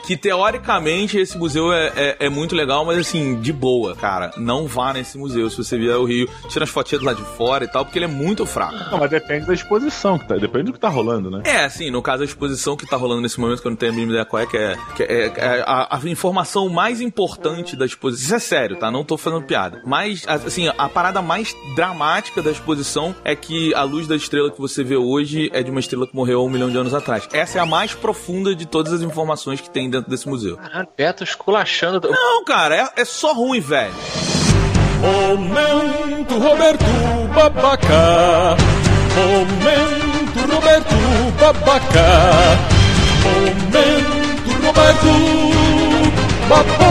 Que 0.07 0.17
teoricamente 0.17 1.19
esse 1.19 1.37
museu 1.39 1.73
é, 1.73 1.93
é, 1.95 2.17
é 2.21 2.29
muito 2.29 2.57
legal, 2.57 2.85
mas 2.85 2.99
assim, 2.99 3.39
de 3.39 3.53
boa, 3.53 3.95
cara. 3.95 4.33
Não 4.37 4.67
vá 4.67 4.93
nesse 4.93 5.19
museu 5.19 5.49
se 5.51 5.57
você 5.59 5.79
vier 5.79 5.95
ao 5.95 6.05
Rio. 6.05 6.29
Tira 6.49 6.65
as 6.65 6.71
fotinhas 6.71 7.05
lá 7.05 7.13
de 7.13 7.23
fora 7.23 7.65
e 7.65 7.69
tal, 7.69 7.85
porque 7.85 7.99
ele 7.99 8.07
é 8.07 8.09
muito 8.09 8.47
fraco. 8.47 8.91
Não, 8.91 8.99
mas 8.99 9.11
depende 9.11 9.47
da 9.47 9.53
exposição, 9.55 10.19
que 10.19 10.27
tá, 10.27 10.37
depende 10.37 10.65
do 10.65 10.73
que 10.73 10.81
tá 10.81 10.89
rolando, 10.89 11.31
né? 11.31 11.43
É, 11.45 11.65
assim, 11.65 11.91
no 11.91 12.01
caso 12.03 12.23
a 12.23 12.25
exposição 12.25 12.77
que 12.77 12.87
tá 12.87 12.97
rolando 12.97 13.21
nesse 13.21 13.39
momento, 13.39 13.61
que 13.61 13.67
eu 13.69 13.71
não 13.71 13.77
tenho 13.77 13.93
a 13.93 13.95
mínima 13.95 14.13
ideia 14.13 14.22
qual 14.25 14.43
é, 14.43 14.47
que 14.47 14.57
é, 14.57 14.77
que 14.97 15.03
é, 15.03 15.27
é 15.27 15.65
a, 15.67 15.97
a 15.97 16.09
informação 16.09 16.69
mais 16.69 17.01
importante 17.01 17.77
da 17.77 17.85
exposição. 17.85 18.25
Isso 18.25 18.35
é 18.35 18.39
sério, 18.39 18.77
tá? 18.79 18.91
Não 18.91 19.05
tô 19.05 19.17
fazendo 19.17 19.43
piada. 19.43 19.83
Mas, 19.85 20.27
assim, 20.27 20.71
a 20.77 20.89
parada 20.89 21.23
mais 21.23 21.55
dramática 21.75 22.43
da 22.43 22.51
exposição 22.51 23.15
é 23.25 23.35
que 23.35 23.75
a 23.75 23.83
luz 23.83 24.07
da 24.07 24.17
estrela 24.17 24.51
que 24.51 24.61
você 24.61 24.83
vê 24.85 24.97
hoje 24.97 25.51
é 25.53 25.63
de 25.63 25.71
uma 25.71 25.81
estrela 25.81 26.07
que 26.07 26.15
morreu 26.15 26.41
há 26.41 26.45
um 26.45 26.51
milhão 26.51 26.71
de 26.71 26.77
anos 26.77 26.95
atrás. 26.95 27.29
Essa 27.33 27.59
é 27.59 27.61
a 27.61 27.67
mais 27.67 27.95
profunda 27.95 28.55
de 28.55 28.67
todas 28.67 28.93
as 28.93 29.03
informações 29.03 29.61
que 29.61 29.71
tem 29.71 29.89
dentro 29.91 30.11
desse 30.11 30.29
museu. 30.29 30.57
Caralho, 30.57 30.89
Beto 30.97 31.25
esculachando. 31.25 32.11
Não, 32.11 32.45
cara, 32.45 32.77
é, 32.77 33.03
é 33.03 33.05
só 33.05 33.33
ruim, 33.33 33.61
velho. 33.61 33.93
Momento 35.01 36.39
Roberto 36.39 36.85
Babaca. 37.35 38.57
Momento 39.17 40.55
Roberto 40.55 40.95
Babaca. 41.41 42.72
Momento 43.25 44.03
Roberto 44.65 45.07
Babaca. 46.49 46.83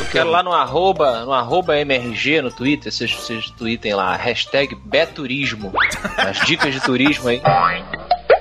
Eu 0.00 0.06
quero 0.10 0.30
lá 0.30 0.42
no 0.42 0.52
arroba, 0.52 1.24
no 1.24 1.32
arroba 1.32 1.78
MRG 1.78 2.40
no 2.40 2.50
Twitter, 2.50 2.90
vocês, 2.90 3.12
vocês 3.12 3.50
tweetem 3.50 3.94
lá, 3.94 4.16
hashtag 4.16 4.74
Beturismo. 4.74 5.72
As 6.16 6.40
dicas 6.46 6.72
de 6.72 6.80
turismo 6.80 7.28
aí. 7.28 7.42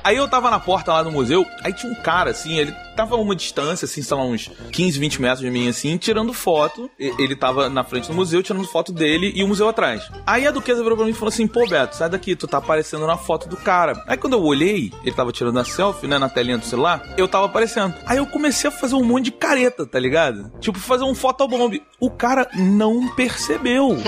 Aí 0.07 0.15
eu 0.15 0.25
tava 0.25 0.49
na 0.49 0.57
porta 0.57 0.93
lá 0.93 1.03
do 1.03 1.11
museu, 1.11 1.45
aí 1.61 1.73
tinha 1.73 1.91
um 1.91 1.95
cara, 1.95 2.29
assim, 2.29 2.57
ele 2.57 2.71
tava 2.95 3.15
a 3.15 3.19
uma 3.19 3.35
distância, 3.35 3.83
assim, 3.83 4.01
sei 4.01 4.15
lá, 4.15 4.23
uns 4.23 4.49
15, 4.71 4.97
20 4.97 5.21
metros 5.21 5.41
de 5.41 5.51
mim, 5.51 5.67
assim, 5.67 5.97
tirando 5.97 6.31
foto. 6.31 6.89
Ele 6.97 7.35
tava 7.35 7.67
na 7.69 7.83
frente 7.83 8.07
do 8.07 8.13
museu, 8.13 8.41
tirando 8.41 8.65
foto 8.65 8.93
dele 8.93 9.33
e 9.35 9.43
o 9.43 9.47
museu 9.49 9.67
atrás. 9.67 10.09
Aí 10.25 10.47
a 10.47 10.51
Duquesa 10.51 10.81
virou 10.81 10.95
pra 10.95 11.05
mim 11.05 11.11
e 11.11 11.13
falou 11.13 11.27
assim, 11.27 11.45
pô, 11.45 11.67
Beto, 11.67 11.97
sai 11.97 12.09
daqui, 12.09 12.37
tu 12.37 12.47
tá 12.47 12.57
aparecendo 12.57 13.05
na 13.05 13.17
foto 13.17 13.49
do 13.49 13.57
cara. 13.57 14.01
Aí 14.07 14.15
quando 14.15 14.33
eu 14.33 14.41
olhei, 14.41 14.93
ele 15.03 15.13
tava 15.13 15.33
tirando 15.33 15.59
a 15.59 15.65
selfie, 15.65 16.07
né, 16.07 16.17
na 16.17 16.29
telinha 16.29 16.57
do 16.57 16.65
celular, 16.65 17.13
eu 17.17 17.27
tava 17.27 17.45
aparecendo. 17.45 17.93
Aí 18.05 18.17
eu 18.17 18.25
comecei 18.25 18.69
a 18.69 18.71
fazer 18.71 18.95
um 18.95 19.03
monte 19.03 19.25
de 19.25 19.31
careta, 19.31 19.85
tá 19.85 19.99
ligado? 19.99 20.53
Tipo, 20.61 20.79
fazer 20.79 21.03
um 21.03 21.13
fotobomb. 21.13 21.81
O 21.99 22.09
cara 22.09 22.47
não 22.55 23.13
percebeu. 23.13 23.97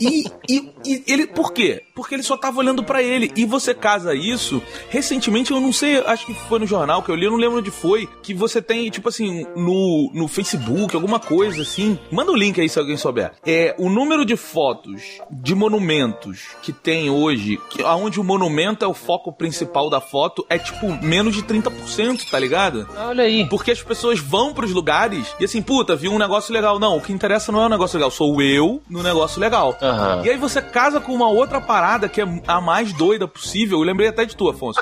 E, 0.00 0.24
e, 0.48 0.70
e 0.84 1.04
ele, 1.06 1.26
por 1.26 1.52
quê? 1.52 1.82
Porque 1.94 2.14
ele 2.14 2.22
só 2.24 2.36
tava 2.36 2.58
olhando 2.58 2.82
pra 2.82 3.02
ele. 3.02 3.30
E 3.36 3.44
você 3.44 3.72
casa 3.72 4.14
isso. 4.14 4.60
Recentemente, 4.88 5.52
eu 5.52 5.60
não 5.60 5.72
sei, 5.72 5.98
acho 5.98 6.26
que 6.26 6.34
foi 6.34 6.58
no 6.58 6.66
jornal 6.66 7.02
que 7.02 7.10
eu 7.10 7.14
li, 7.14 7.24
eu 7.24 7.30
não 7.30 7.38
lembro 7.38 7.58
onde 7.58 7.70
foi. 7.70 8.08
Que 8.22 8.34
você 8.34 8.60
tem, 8.60 8.90
tipo 8.90 9.08
assim, 9.08 9.46
no, 9.54 10.10
no 10.12 10.26
Facebook, 10.26 10.94
alguma 10.94 11.20
coisa 11.20 11.62
assim. 11.62 11.96
Manda 12.10 12.32
o 12.32 12.36
link 12.36 12.60
aí 12.60 12.68
se 12.68 12.78
alguém 12.78 12.96
souber. 12.96 13.32
É 13.46 13.76
o 13.78 13.88
número 13.88 14.24
de 14.24 14.36
fotos 14.36 15.20
de 15.30 15.54
monumentos 15.54 16.48
que 16.62 16.72
tem 16.72 17.10
hoje, 17.10 17.60
que, 17.70 17.82
onde 17.84 18.18
o 18.18 18.24
monumento 18.24 18.84
é 18.84 18.88
o 18.88 18.94
foco 18.94 19.32
principal 19.32 19.88
da 19.88 20.00
foto, 20.00 20.44
é 20.50 20.58
tipo 20.58 20.86
menos 21.00 21.34
de 21.34 21.42
30%, 21.42 22.28
tá 22.28 22.38
ligado? 22.38 22.88
Olha 22.96 23.22
aí. 23.22 23.48
Porque 23.48 23.70
as 23.70 23.82
pessoas 23.82 24.18
vão 24.18 24.52
pros 24.52 24.72
lugares 24.72 25.34
e 25.38 25.44
assim, 25.44 25.62
puta, 25.62 25.94
viu 25.94 26.12
um 26.12 26.18
negócio 26.18 26.52
legal. 26.52 26.80
Não, 26.80 26.96
o 26.96 27.00
que 27.00 27.12
interessa 27.12 27.52
não 27.52 27.62
é 27.62 27.66
o 27.66 27.68
negócio 27.68 27.96
legal, 27.96 28.10
sou 28.10 28.42
eu 28.42 28.82
no 28.90 29.02
negócio 29.02 29.40
legal. 29.40 29.76
Aham. 29.80 30.22
E 30.24 30.30
aí 30.30 30.36
você 30.36 30.60
casa 30.60 31.00
com 31.00 31.12
uma 31.12 31.28
outra 31.28 31.60
parada 31.60 31.83
que 32.08 32.20
é 32.20 32.24
a 32.46 32.60
mais 32.60 32.92
doida 32.92 33.28
possível. 33.28 33.78
Eu 33.78 33.84
lembrei 33.84 34.08
até 34.08 34.24
de 34.24 34.36
tu, 34.36 34.48
Afonso. 34.48 34.80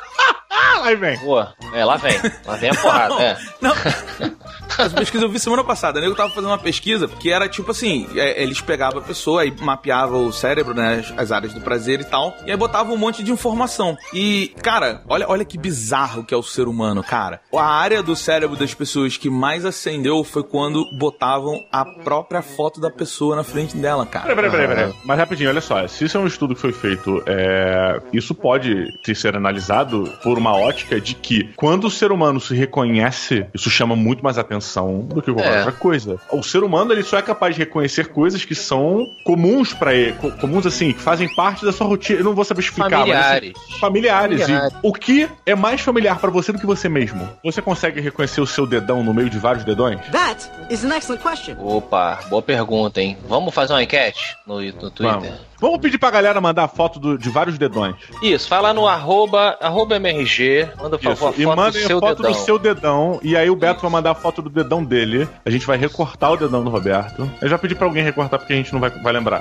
Ah, 0.63 0.85
aí 0.85 0.97
vem. 0.97 1.19
Boa. 1.19 1.55
É, 1.75 1.85
lá 1.85 1.97
vem. 1.97 2.17
Lá 2.47 2.57
vem 2.57 2.71
a 2.71 2.75
porrada. 2.75 3.15
É. 3.21 3.37
Não. 3.61 3.73
As 4.79 4.93
pesquisas 4.93 5.23
eu 5.23 5.29
vi 5.29 5.39
semana 5.39 5.63
passada, 5.63 6.01
né? 6.01 6.07
Eu 6.07 6.15
tava 6.15 6.31
fazendo 6.31 6.51
uma 6.51 6.59
pesquisa 6.59 7.07
que 7.07 7.31
era 7.31 7.49
tipo 7.49 7.71
assim: 7.71 8.09
é, 8.15 8.43
eles 8.43 8.61
pegavam 8.61 9.01
a 9.01 9.05
pessoa 9.05 9.45
e 9.45 9.51
mapeavam 9.51 10.27
o 10.27 10.33
cérebro, 10.33 10.75
né? 10.75 11.01
As, 11.01 11.19
as 11.19 11.33
áreas 11.33 11.53
do 11.53 11.61
prazer 11.61 12.01
e 12.01 12.05
tal. 12.05 12.35
E 12.47 12.51
aí 12.51 12.57
botavam 12.57 12.95
um 12.95 12.99
monte 12.99 13.23
de 13.23 13.31
informação. 13.31 13.97
E, 14.15 14.55
cara, 14.63 15.03
olha, 15.09 15.29
olha 15.29 15.45
que 15.45 15.59
bizarro 15.59 16.25
que 16.25 16.33
é 16.33 16.37
o 16.37 16.43
ser 16.43 16.69
humano, 16.69 17.03
cara. 17.03 17.41
A 17.55 17.65
área 17.65 18.03
do 18.03 18.17
cérebro 18.17 18.57
das 18.57 18.73
pessoas 18.73 19.17
que 19.17 19.29
mais 19.29 19.65
acendeu 19.65 20.25
foi 20.25 20.43
quando 20.43 20.85
botavam 20.97 21.61
a 21.71 21.85
própria 21.85 22.43
foto 22.43 22.81
da 22.81 22.91
pessoa 22.91 23.37
na 23.37 23.45
frente 23.45 23.77
dela, 23.77 24.07
cara. 24.07 24.35
Peraí, 24.35 24.51
peraí, 24.51 24.69
peraí, 24.69 24.77
peraí. 24.77 24.95
Mas 25.05 25.19
rapidinho, 25.19 25.51
olha 25.51 25.61
só. 25.61 25.87
Se 25.87 26.05
isso 26.05 26.17
é 26.17 26.21
um 26.21 26.27
estudo 26.27 26.55
que 26.55 26.61
foi 26.61 26.73
feito, 26.73 27.23
é, 27.27 28.01
isso 28.13 28.35
pode 28.35 28.87
ter 29.03 29.15
ser 29.15 29.37
analisado 29.37 30.11
por 30.23 30.39
uma 30.39 30.52
ótica 30.55 31.01
de 31.01 31.15
que 31.15 31.45
quando 31.57 31.85
o 31.87 31.91
ser 31.91 32.13
humano 32.13 32.41
se 32.41 32.55
reconhece, 32.55 33.47
isso 33.55 33.71
chama 33.71 33.95
muito 33.97 34.23
mais 34.23 34.39
atenção 34.39 35.01
do 35.01 35.23
que 35.23 35.33
qualquer 35.33 35.53
É. 35.55 35.57
outra 35.59 35.73
coisa. 35.73 36.19
O 36.31 36.43
ser 36.43 36.63
humano 36.63 36.93
ele 36.93 37.03
só 37.03 37.19
é 37.19 37.23
capaz 37.23 37.55
de 37.55 37.61
reconhecer 37.61 38.09
coisas 38.09 38.45
que 38.45 38.55
são 38.55 39.07
comuns 39.25 39.73
pra 39.73 39.95
ele, 39.95 40.13
co- 40.15 40.31
comuns 40.33 40.67
assim, 40.67 40.93
que 40.93 41.01
fazem 41.01 41.33
parte 41.35 41.65
da 41.65 41.73
sua 41.73 41.87
rotina. 41.87 42.21
Eu 42.21 42.25
não 42.25 42.35
vou 42.35 42.45
saber 42.45 42.61
explicar, 42.61 42.91
Familiares. 43.01 43.53
mas 43.55 43.65
assim, 43.71 43.81
familiares. 43.81 44.41
Familiares. 44.43 44.73
E 44.75 44.77
o 44.83 44.93
que 44.93 45.29
é 45.47 45.55
mais 45.55 45.81
familiar 45.81 46.19
pra 46.19 46.31
você 46.31 46.53
do 46.53 46.59
que 46.59 46.67
você 46.67 46.89
mesmo? 46.89 47.29
Você 47.45 47.61
consegue 47.63 48.01
reconhecer 48.01 48.41
o 48.41 48.47
seu 48.47 48.67
dedão 48.67 49.03
no 49.03 49.13
meio 49.15 49.31
de 49.31 49.39
vários 49.39 49.65
dedões? 49.65 50.01
That 50.11 50.49
is 50.71 50.85
an 50.85 50.97
excellent 50.97 51.21
question. 51.23 51.55
Opa, 51.59 52.21
boa 52.29 52.43
pergunta, 52.43 53.01
hein? 53.01 53.17
Vamos 53.29 53.55
fazer 53.55 53.73
uma 53.73 53.83
enquete 53.83 54.37
no, 54.47 54.61
no 54.61 54.91
Twitter? 54.91 55.21
Vamos. 55.21 55.52
Vamos 55.63 55.79
pedir 55.79 55.97
pra 55.97 56.11
galera 56.11 56.41
mandar 56.41 56.67
foto 56.67 56.99
do- 56.99 57.17
de 57.17 57.31
vários 57.31 57.57
dedões. 57.57 57.95
Isso, 58.21 58.51
vai 58.51 58.61
lá 58.61 58.75
no 58.75 58.89
arroba, 58.89 59.57
arroba 59.61 59.95
MRG, 59.97 60.69
manda 60.77 60.99
por 60.99 61.05
favor 61.17 61.29
a 61.29 61.31
e 61.39 61.45
foto 61.45 61.55
do 61.55 61.57
mandem 61.57 61.83
a 61.85 61.87
seu 61.87 62.01
foto 62.01 62.17
dedão. 62.17 62.33
do 62.33 62.39
seu 62.39 62.59
dedão. 62.59 63.21
E 63.23 63.37
aí 63.37 63.49
o 63.49 63.55
Beto 63.55 63.81
vai 63.83 63.91
mandar 63.91 64.11
a 64.11 64.15
foto 64.17 64.43
do 64.43 64.51
dedão 64.51 64.83
dele. 64.85 65.29
A 65.47 65.51
gente 65.51 65.65
vai 65.65 65.79
recortar 65.79 66.33
o 66.33 66.37
dedão 66.37 66.65
do 66.65 66.69
Roberto. 66.71 67.31
Eu 67.41 67.49
já 67.49 67.57
pedi 67.57 67.77
pra 67.77 67.87
alguém 67.87 68.03
recortar 68.03 68.41
porque 68.41 68.53
a 68.53 68.57
gente 68.57 68.73
não 68.73 68.81
vai, 68.81 68.91
vai 68.91 69.13
lembrar. 69.13 69.41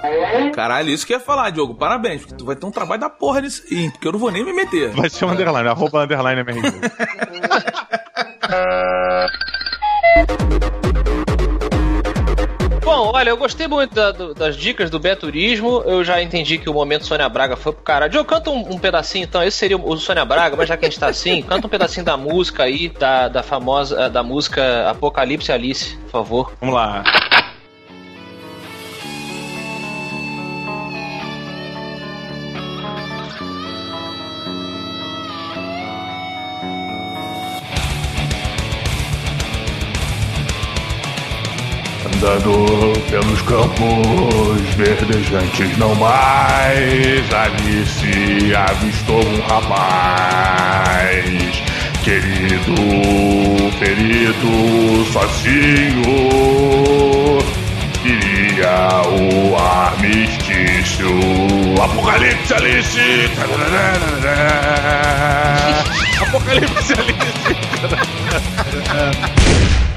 Caralho, 0.54 0.90
isso 0.92 1.08
que 1.08 1.14
eu 1.14 1.18
ia 1.18 1.24
falar, 1.24 1.50
Diogo. 1.50 1.74
Parabéns, 1.74 2.22
porque 2.22 2.36
tu 2.36 2.46
vai 2.46 2.56
ter 2.56 2.68
um 2.68 2.72
trabalho 2.72 3.02
da 3.02 3.10
porra 3.10 3.42
nisso 3.42 3.64
aí, 3.72 3.90
porque 3.90 4.08
eu 4.08 4.12
não 4.12 4.20
vou 4.20 4.30
nem 4.30 4.46
me 4.46 4.54
meter. 4.54 4.90
Vai 4.92 5.10
ser 5.10 5.26
um 5.26 5.30
underline, 5.32 5.68
arroba 5.68 6.04
underline 6.04 6.42
MRG. 6.42 6.72
Olha, 13.22 13.30
eu 13.30 13.38
gostei 13.38 13.68
muito 13.68 13.94
da- 13.94 14.12
do- 14.12 14.34
das 14.34 14.58
dicas 14.58 14.90
do 14.90 14.98
Beturismo. 15.00 15.84
Eu 15.86 16.04
já 16.04 16.20
entendi 16.24 16.58
que 16.58 16.68
o 16.68 16.74
momento 16.74 17.06
Sônia 17.06 17.30
Braga 17.30 17.56
foi 17.56 17.72
pro 17.72 17.84
caralho. 17.84 18.12
Diogo, 18.12 18.28
canta 18.28 18.50
um, 18.50 18.74
um 18.74 18.80
pedacinho 18.80 19.26
então. 19.26 19.44
Esse 19.44 19.58
seria 19.58 19.78
o 19.78 19.96
Sônia 19.98 20.26
Braga, 20.26 20.56
mas 20.58 20.68
já 20.68 20.76
que 20.76 20.86
a 20.86 20.90
gente 20.90 21.00
tá 21.00 21.06
assim, 21.08 21.40
canta 21.48 21.68
um 21.68 21.70
pedacinho 21.70 22.04
da 22.04 22.18
música 22.18 22.64
aí, 22.64 22.90
da, 22.90 23.28
da 23.28 23.44
famosa, 23.44 24.10
da 24.10 24.24
música 24.24 24.90
Apocalipse 24.90 25.52
Alice, 25.52 25.96
por 25.98 26.10
favor. 26.10 26.52
Vamos 26.60 26.74
lá. 26.74 27.04
Andando 42.22 42.94
pelos 43.10 43.42
campos 43.42 44.62
verdejantes, 44.78 45.76
não 45.80 45.96
mais. 45.96 47.34
Alice 47.34 48.54
avistou 48.56 49.26
um 49.26 49.42
rapaz 49.42 51.26
querido, 52.04 52.76
ferido, 53.80 55.04
sozinho. 55.12 56.04
Queria 58.04 59.02
o 59.10 59.58
armistício. 59.58 61.10
Apocalipse 61.84 62.54
Alice! 62.54 63.32
Apocalipse 66.22 66.94
Alice! 66.94 67.32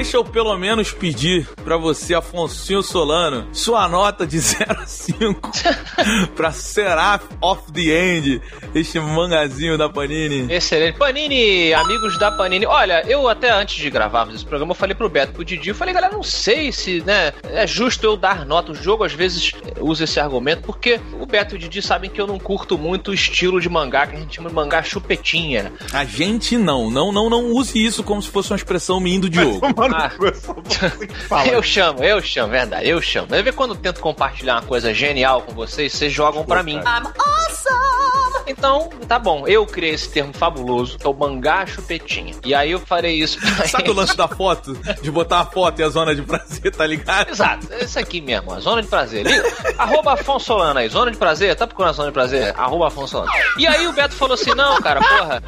Deixa 0.00 0.16
eu 0.16 0.24
pelo 0.24 0.56
menos 0.56 0.92
pedir 0.92 1.46
pra 1.62 1.76
você, 1.76 2.14
Afonso 2.14 2.82
Solano, 2.82 3.46
sua 3.52 3.86
nota 3.86 4.26
de 4.26 4.38
0 4.40 4.80
a 4.80 4.86
5 4.86 5.50
pra 6.34 6.50
Seraph 6.52 7.24
of 7.38 7.70
the 7.70 8.16
End, 8.16 8.40
este 8.74 8.98
mangazinho 8.98 9.76
da 9.76 9.90
Panini. 9.90 10.50
Excelente. 10.50 10.96
Panini, 10.96 11.74
amigos 11.74 12.18
da 12.18 12.30
Panini. 12.30 12.64
Olha, 12.64 13.04
eu 13.06 13.28
até 13.28 13.52
antes 13.52 13.76
de 13.76 13.90
gravarmos 13.90 14.36
esse 14.36 14.44
programa, 14.44 14.70
eu 14.70 14.74
falei 14.74 14.94
pro 14.94 15.06
Beto, 15.10 15.34
pro 15.34 15.44
Didi, 15.44 15.68
eu 15.68 15.74
falei, 15.74 15.92
galera, 15.92 16.14
não 16.14 16.22
sei 16.22 16.72
se, 16.72 17.02
né, 17.02 17.34
é 17.50 17.66
justo 17.66 18.02
eu 18.06 18.16
dar 18.16 18.46
nota. 18.46 18.72
O 18.72 18.74
jogo 18.74 19.04
às 19.04 19.12
vezes 19.12 19.52
usa 19.78 20.04
esse 20.04 20.18
argumento, 20.18 20.62
porque 20.62 20.98
o 21.20 21.26
Beto 21.26 21.54
e 21.54 21.56
o 21.56 21.58
Didi 21.58 21.82
sabem 21.82 22.08
que 22.08 22.18
eu 22.18 22.26
não 22.26 22.38
curto 22.38 22.78
muito 22.78 23.10
o 23.10 23.14
estilo 23.14 23.60
de 23.60 23.68
mangá, 23.68 24.06
que 24.06 24.16
a 24.16 24.18
gente 24.18 24.36
chama 24.36 24.48
de 24.48 24.54
mangá 24.54 24.82
chupetinha. 24.82 25.70
A 25.92 26.06
gente 26.06 26.56
não, 26.56 26.90
não, 26.90 27.12
não, 27.12 27.28
não 27.28 27.52
use 27.52 27.84
isso 27.84 28.02
como 28.02 28.22
se 28.22 28.30
fosse 28.30 28.50
uma 28.50 28.56
expressão 28.56 28.98
minha 28.98 29.20
do 29.20 29.28
Diogo. 29.28 29.60
Ah. 29.94 30.10
Eu 31.46 31.62
chamo, 31.62 32.02
eu 32.02 32.20
chamo, 32.22 32.50
verdade, 32.52 32.88
eu 32.88 33.00
chamo. 33.00 33.26
Deve 33.28 33.44
ver 33.44 33.52
quando 33.54 33.74
eu 33.74 33.76
tento 33.76 34.00
compartilhar 34.00 34.54
uma 34.56 34.62
coisa 34.62 34.92
genial 34.92 35.42
com 35.42 35.52
vocês, 35.52 35.92
vocês 35.92 36.12
jogam 36.12 36.44
pra 36.44 36.62
mim. 36.62 36.80
Então, 38.46 38.88
tá 39.06 39.18
bom, 39.18 39.46
eu 39.46 39.64
criei 39.64 39.94
esse 39.94 40.08
termo 40.10 40.32
fabuloso, 40.32 40.98
que 40.98 41.06
é 41.06 41.10
o 41.10 41.14
mangá 41.14 41.64
chupetinha. 41.66 42.34
E 42.44 42.52
aí 42.54 42.72
eu 42.72 42.80
farei 42.80 43.14
isso 43.14 43.38
pra 43.38 43.66
Sabe 43.68 43.90
o 43.90 43.92
lance 43.92 44.16
da 44.16 44.26
foto? 44.26 44.76
De 45.00 45.10
botar 45.10 45.40
a 45.40 45.46
foto 45.46 45.80
e 45.80 45.84
a 45.84 45.88
zona 45.88 46.14
de 46.14 46.22
prazer, 46.22 46.74
tá 46.74 46.86
ligado? 46.86 47.30
Exato, 47.30 47.68
esse 47.74 47.98
aqui 47.98 48.20
mesmo, 48.20 48.52
a 48.52 48.58
zona 48.60 48.82
de 48.82 48.88
prazer. 48.88 49.24
Liga, 49.24 49.44
arroba 49.78 50.14
Afonso 50.14 50.46
Solano 50.46 50.80
aí, 50.80 50.88
zona 50.88 51.10
de 51.10 51.16
prazer, 51.16 51.54
tá 51.54 51.66
procurando 51.66 51.90
a 51.90 51.94
zona 51.94 52.08
de 52.08 52.14
prazer? 52.14 52.54
Arroba 52.56 52.88
Afonso 52.88 53.12
Solano. 53.12 53.30
E 53.56 53.66
aí 53.66 53.86
o 53.86 53.92
Beto 53.92 54.14
falou 54.14 54.34
assim: 54.34 54.54
não, 54.54 54.80
cara, 54.80 55.00
porra. 55.00 55.42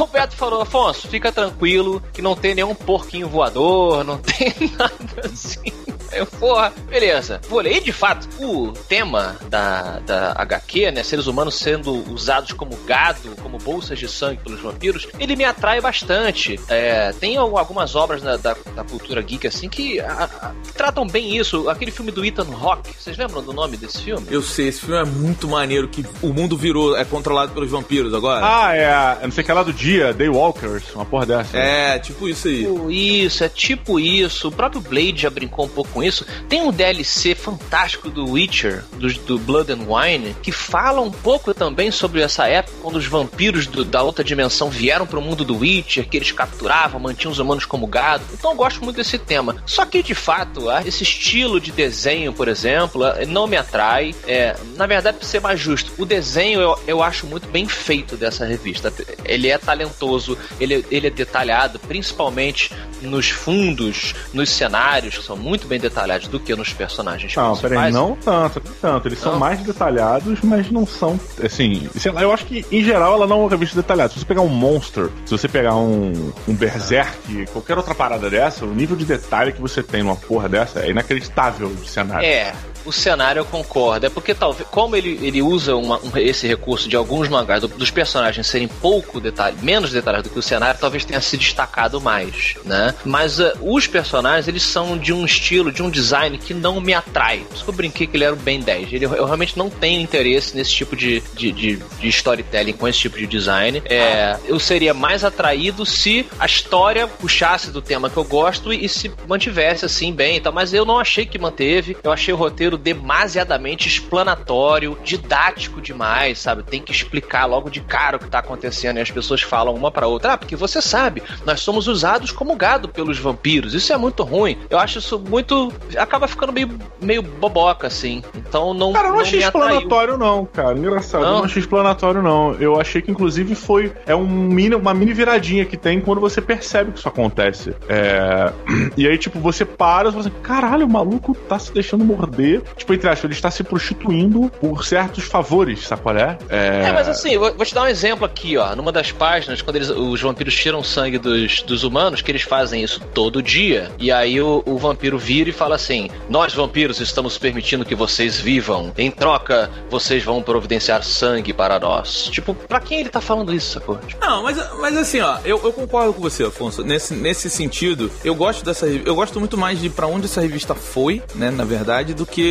O 0.00 0.06
Beto 0.06 0.36
falou: 0.36 0.60
Afonso, 0.60 1.08
fica 1.08 1.32
tranquilo, 1.32 2.02
que 2.12 2.22
não 2.22 2.34
tem 2.34 2.54
nenhum 2.54 2.74
porquinho 2.74 3.28
voador, 3.28 4.04
não 4.04 4.18
tem 4.18 4.52
nada 4.76 5.26
assim. 5.26 5.72
Eu, 6.12 6.26
porra, 6.26 6.72
beleza. 6.88 7.40
Vou 7.48 7.60
ler. 7.60 7.76
E 7.76 7.80
de 7.80 7.92
fato, 7.92 8.28
o 8.40 8.72
tema 8.88 9.36
da, 9.48 9.98
da 10.00 10.32
HQ, 10.36 10.90
né? 10.92 11.02
Seres 11.02 11.26
humanos 11.26 11.54
sendo 11.56 11.92
usados 12.12 12.52
como 12.52 12.76
gado, 12.86 13.34
como 13.42 13.58
bolsas 13.58 13.98
de 13.98 14.08
sangue 14.08 14.40
pelos 14.42 14.60
vampiros, 14.60 15.06
ele 15.18 15.36
me 15.36 15.44
atrai 15.44 15.80
bastante. 15.80 16.58
É, 16.68 17.12
tem 17.20 17.36
al- 17.36 17.56
algumas 17.58 17.94
obras 17.94 18.22
da, 18.22 18.36
da, 18.36 18.56
da 18.74 18.84
cultura 18.84 19.20
geek, 19.22 19.46
assim, 19.46 19.68
que 19.68 20.00
a- 20.00 20.28
a- 20.40 20.52
tratam 20.74 21.06
bem 21.06 21.36
isso. 21.36 21.68
Aquele 21.68 21.90
filme 21.90 22.10
do 22.10 22.24
Ethan 22.24 22.46
Hawke, 22.60 22.90
vocês 22.98 23.16
lembram 23.16 23.42
do 23.42 23.52
nome 23.52 23.76
desse 23.76 24.02
filme? 24.02 24.26
Eu 24.30 24.42
sei, 24.42 24.68
esse 24.68 24.80
filme 24.80 24.96
é 25.00 25.04
muito 25.04 25.46
maneiro, 25.48 25.88
que 25.88 26.04
o 26.22 26.32
mundo 26.32 26.56
virou, 26.56 26.96
é 26.96 27.04
controlado 27.04 27.52
pelos 27.52 27.70
vampiros 27.70 28.14
agora. 28.14 28.44
Ah, 28.44 28.76
é. 28.76 29.18
Eu 29.22 29.28
não 29.28 29.32
sei 29.32 29.42
o 29.42 29.44
que 29.44 29.50
é 29.50 29.54
lá 29.54 29.62
do 29.62 29.72
dia, 29.72 30.12
Daywalkers, 30.12 30.94
uma 30.94 31.04
porra 31.04 31.26
dessa. 31.26 31.56
É, 31.56 31.98
tipo 31.98 32.28
isso 32.28 32.48
aí. 32.48 32.64
Tipo 32.64 32.90
Isso, 32.90 33.44
é 33.44 33.48
tipo 33.48 34.00
isso. 34.00 34.48
O 34.48 34.52
próprio 34.52 34.80
Blade 34.80 35.22
já 35.22 35.30
brincou 35.30 35.66
um 35.66 35.68
pouco 35.68 35.97
com 35.98 36.02
isso. 36.02 36.24
Tem 36.48 36.62
um 36.62 36.70
DLC 36.70 37.34
fantástico 37.34 38.08
do 38.08 38.30
Witcher, 38.32 38.84
do, 38.92 39.12
do 39.12 39.38
Blood 39.38 39.72
and 39.72 39.80
Wine, 39.88 40.36
que 40.42 40.52
fala 40.52 41.00
um 41.00 41.10
pouco 41.10 41.52
também 41.52 41.90
sobre 41.90 42.20
essa 42.22 42.46
época, 42.46 42.76
quando 42.80 42.96
os 42.96 43.06
vampiros 43.06 43.66
do- 43.66 43.84
da 43.84 44.02
outra 44.02 44.22
dimensão 44.22 44.70
vieram 44.70 45.06
pro 45.06 45.20
mundo 45.20 45.44
do 45.44 45.58
Witcher, 45.58 46.08
que 46.08 46.16
eles 46.16 46.30
capturavam, 46.30 47.00
mantinham 47.00 47.32
os 47.32 47.38
humanos 47.40 47.64
como 47.64 47.86
gado. 47.86 48.22
Então 48.32 48.52
eu 48.52 48.56
gosto 48.56 48.82
muito 48.84 48.96
desse 48.96 49.18
tema. 49.18 49.56
Só 49.66 49.84
que, 49.84 50.02
de 50.02 50.14
fato, 50.14 50.70
ah, 50.70 50.82
esse 50.86 51.02
estilo 51.02 51.60
de 51.60 51.72
desenho, 51.72 52.32
por 52.32 52.46
exemplo, 52.48 53.02
ah, 53.04 53.16
não 53.26 53.46
me 53.48 53.56
atrai. 53.56 54.14
É, 54.26 54.56
na 54.76 54.86
verdade, 54.86 55.18
pra 55.18 55.26
ser 55.26 55.40
mais 55.40 55.58
justo, 55.58 55.90
o 55.98 56.06
desenho 56.06 56.60
eu, 56.60 56.78
eu 56.86 57.02
acho 57.02 57.26
muito 57.26 57.48
bem 57.48 57.66
feito 57.66 58.16
dessa 58.16 58.44
revista. 58.46 58.92
Ele 59.24 59.48
é 59.48 59.58
talentoso, 59.58 60.38
ele, 60.60 60.84
ele 60.90 61.08
é 61.08 61.10
detalhado, 61.10 61.78
principalmente 61.80 62.70
nos 63.02 63.28
fundos, 63.30 64.14
nos 64.32 64.50
cenários, 64.50 65.18
que 65.18 65.24
são 65.24 65.36
muito 65.36 65.66
bem 65.66 65.78
detalhados 65.80 65.87
do 66.30 66.38
que 66.40 66.54
nos 66.54 66.72
personagens 66.72 67.34
Não, 67.34 67.50
principais. 67.50 67.72
peraí, 67.72 67.92
não 67.92 68.16
tanto, 68.16 68.62
não 68.64 68.74
tanto. 68.80 69.08
Eles 69.08 69.18
são 69.18 69.32
Não? 69.32 69.38
mais 69.38 69.60
detalhados, 69.60 70.40
mas 70.42 70.70
não 70.70 70.86
são. 70.86 71.18
Assim, 71.42 71.88
sei 71.96 72.12
lá, 72.12 72.22
eu 72.22 72.32
acho 72.32 72.44
que 72.46 72.64
em 72.70 72.82
geral 72.82 73.14
ela 73.14 73.26
não 73.26 73.36
é 73.38 73.40
uma 73.40 73.50
revista 73.50 73.76
detalhada. 73.76 74.12
Se 74.12 74.18
você 74.18 74.24
pegar 74.24 74.42
um 74.42 74.48
Monster, 74.48 75.08
se 75.24 75.32
você 75.32 75.48
pegar 75.48 75.76
um, 75.76 76.32
um 76.46 76.54
Berserk, 76.54 77.46
qualquer 77.52 77.76
outra 77.76 77.94
parada 77.94 78.28
dessa, 78.30 78.64
o 78.64 78.74
nível 78.74 78.96
de 78.96 79.04
detalhe 79.04 79.52
que 79.52 79.60
você 79.60 79.82
tem 79.82 80.02
numa 80.02 80.16
porra 80.16 80.48
dessa 80.48 80.80
é 80.80 80.90
inacreditável 80.90 81.68
de 81.74 81.88
cenário. 81.88 82.26
É, 82.26 82.52
o 82.88 82.92
cenário 82.92 83.40
eu 83.40 83.44
concordo. 83.44 84.06
É 84.06 84.10
porque 84.10 84.34
talvez, 84.34 84.66
como 84.70 84.96
ele, 84.96 85.18
ele 85.22 85.42
usa 85.42 85.76
uma- 85.76 85.98
um- 85.98 86.10
esse 86.16 86.46
recurso 86.46 86.88
de 86.88 86.96
alguns 86.96 87.28
mangás, 87.28 87.60
do- 87.60 87.68
dos 87.68 87.90
personagens 87.90 88.46
serem 88.46 88.68
pouco 88.68 89.20
detalhe, 89.20 89.56
menos 89.62 89.90
detalhados 89.92 90.28
do 90.28 90.32
que 90.32 90.38
o 90.38 90.42
cenário, 90.42 90.78
talvez 90.80 91.04
tenha 91.04 91.20
se 91.20 91.36
destacado 91.36 92.00
mais, 92.00 92.54
né? 92.64 92.94
Mas 93.04 93.40
eh, 93.40 93.52
os 93.60 93.86
personagens, 93.86 94.48
eles 94.48 94.62
são 94.62 94.96
de 94.96 95.12
um 95.12 95.24
estilo, 95.24 95.70
de 95.72 95.82
um 95.82 95.90
design 95.90 96.38
que 96.38 96.54
não 96.54 96.80
me 96.80 96.94
atrai. 96.94 97.38
Por 97.40 97.54
isso 97.54 97.64
que 97.64 97.70
eu 97.70 97.74
brinquei 97.74 98.06
que 98.06 98.16
ele 98.16 98.24
era 98.24 98.32
o 98.32 98.36
Ben 98.36 98.60
10. 98.60 98.92
Ele, 98.92 99.04
eu 99.04 99.24
realmente 99.24 99.56
não 99.58 99.68
tenho 99.68 100.00
interesse 100.00 100.56
nesse 100.56 100.70
tipo 100.72 100.96
de, 100.96 101.22
de, 101.34 101.52
de, 101.52 101.76
de 101.76 102.08
storytelling 102.08 102.72
com 102.72 102.86
esse 102.88 102.98
tipo 103.00 103.18
de 103.18 103.26
design. 103.26 103.82
É, 103.86 104.36
eu 104.46 104.58
seria 104.58 104.94
mais 104.94 105.24
atraído 105.24 105.84
se 105.84 106.26
a 106.38 106.46
história 106.46 107.06
puxasse 107.06 107.70
do 107.70 107.82
tema 107.82 108.08
que 108.08 108.16
eu 108.16 108.24
gosto 108.24 108.72
e, 108.72 108.84
e 108.84 108.88
se 108.88 109.10
mantivesse 109.26 109.84
assim 109.84 110.12
bem 110.12 110.36
e 110.36 110.40
tal. 110.40 110.52
Mas 110.52 110.72
eu 110.72 110.84
não 110.84 110.98
achei 110.98 111.26
que 111.26 111.38
manteve. 111.38 111.96
Eu 112.02 112.12
achei 112.12 112.32
o 112.32 112.36
roteiro 112.36 112.77
demasiadamente 112.78 113.88
explanatório, 113.88 114.96
didático 115.04 115.80
demais, 115.80 116.38
sabe? 116.38 116.62
Tem 116.62 116.80
que 116.82 116.92
explicar 116.92 117.46
logo 117.46 117.70
de 117.70 117.80
cara 117.80 118.16
o 118.16 118.20
que 118.20 118.28
tá 118.28 118.38
acontecendo 118.38 118.98
e 118.98 119.00
as 119.00 119.10
pessoas 119.10 119.42
falam 119.42 119.74
uma 119.74 119.90
pra 119.90 120.06
outra. 120.06 120.32
Ah, 120.34 120.38
porque 120.38 120.56
você 120.56 120.80
sabe, 120.82 121.22
nós 121.44 121.60
somos 121.60 121.88
usados 121.88 122.30
como 122.32 122.54
gado 122.56 122.88
pelos 122.88 123.18
vampiros. 123.18 123.74
Isso 123.74 123.92
é 123.92 123.96
muito 123.96 124.22
ruim. 124.22 124.58
Eu 124.70 124.78
acho 124.78 124.98
isso 124.98 125.18
muito. 125.18 125.72
acaba 125.96 126.28
ficando 126.28 126.52
meio, 126.52 126.70
meio 127.00 127.22
boboca, 127.22 127.86
assim. 127.86 128.22
Então 128.34 128.72
não. 128.74 128.92
Cara, 128.92 129.08
eu 129.08 129.12
não, 129.14 129.20
achei 129.20 129.38
me 129.38 129.44
atraiu. 129.44 129.66
explanatório, 129.66 130.16
não, 130.18 130.44
cara. 130.44 130.76
Engraçado, 130.78 131.24
eu 131.24 131.30
Não? 131.30 131.38
não 131.38 131.44
achei 131.44 131.60
explanatório, 131.60 132.22
não. 132.22 132.54
Eu 132.54 132.80
achei 132.80 133.02
que, 133.02 133.10
inclusive, 133.10 133.54
foi. 133.54 133.92
É 134.06 134.14
um 134.14 134.26
mini, 134.26 134.74
uma 134.74 134.94
mini 134.94 135.12
viradinha 135.12 135.64
que 135.64 135.76
tem 135.76 136.00
quando 136.00 136.20
você 136.20 136.40
percebe 136.40 136.92
que 136.92 136.98
isso 136.98 137.08
acontece. 137.08 137.74
É, 137.88 138.52
E 138.96 139.06
aí, 139.06 139.16
tipo, 139.18 139.38
você 139.38 139.64
para 139.64 140.08
e 140.08 140.12
fala 140.12 140.20
assim: 140.26 140.34
caralho, 140.42 140.86
o 140.86 140.90
maluco 140.90 141.34
tá 141.34 141.58
se 141.58 141.72
deixando 141.72 142.04
morder 142.04 142.62
tipo, 142.76 142.94
entre 142.94 143.08
aspas, 143.08 143.24
ele 143.24 143.34
está 143.34 143.50
se 143.50 143.62
prostituindo 143.64 144.50
por 144.60 144.84
certos 144.84 145.24
favores, 145.24 145.86
sabe 145.86 146.02
qual 146.02 146.16
é? 146.16 146.38
É, 146.48 146.92
mas 146.92 147.08
assim, 147.08 147.36
vou 147.38 147.52
vou 147.54 147.64
te 147.66 147.74
dar 147.74 147.82
um 147.82 147.86
exemplo 147.88 148.24
aqui, 148.24 148.56
ó. 148.56 148.74
Numa 148.76 148.92
das 148.92 149.10
páginas, 149.12 149.60
quando 149.62 149.76
eles- 149.76 149.90
os 149.90 150.20
vampiros 150.20 150.54
tiram 150.54 150.82
sangue 150.82 151.18
dos, 151.18 151.62
dos 151.62 151.82
humanos, 151.84 152.22
que 152.22 152.30
eles 152.30 152.42
fazem 152.42 152.82
isso 152.82 153.00
todo 153.14 153.42
dia. 153.42 153.90
E 153.98 154.12
aí 154.12 154.40
o, 154.40 154.62
o 154.66 154.78
vampiro 154.78 155.18
vira 155.18 155.50
e 155.50 155.52
fala 155.52 155.74
assim: 155.74 156.08
Nós, 156.28 156.54
vampiros, 156.54 157.00
estamos 157.00 157.36
permitindo 157.38 157.84
que 157.84 157.94
vocês 157.94 158.38
vivam. 158.38 158.92
Em 158.96 159.10
troca, 159.10 159.70
vocês 159.90 160.22
vão 160.22 160.42
providenciar 160.42 161.02
sangue 161.02 161.52
para 161.52 161.78
nós. 161.78 162.24
Tipo, 162.30 162.54
pra 162.54 162.80
quem 162.80 163.00
ele 163.00 163.08
tá 163.08 163.20
falando 163.20 163.52
isso, 163.54 163.72
sacou? 163.74 163.96
Tipo, 164.06 164.24
Não, 164.24 164.42
mas, 164.42 164.56
mas 164.80 164.96
assim, 164.96 165.20
ó, 165.20 165.38
eu, 165.44 165.60
eu 165.62 165.72
concordo 165.72 166.12
com 166.14 166.20
você, 166.20 166.44
Afonso. 166.44 166.82
Nesse, 166.84 167.14
nesse 167.14 167.50
sentido, 167.50 168.10
eu 168.24 168.34
gosto 168.34 168.64
dessa 168.64 168.86
Eu 168.86 169.14
gosto 169.14 169.38
muito 169.38 169.56
mais 169.56 169.80
de 169.80 169.88
pra 169.90 170.06
onde 170.06 170.26
essa 170.26 170.40
revista 170.40 170.74
foi, 170.74 171.22
né, 171.34 171.50
na 171.50 171.64
verdade, 171.64 172.14
do 172.14 172.24
que 172.26 172.42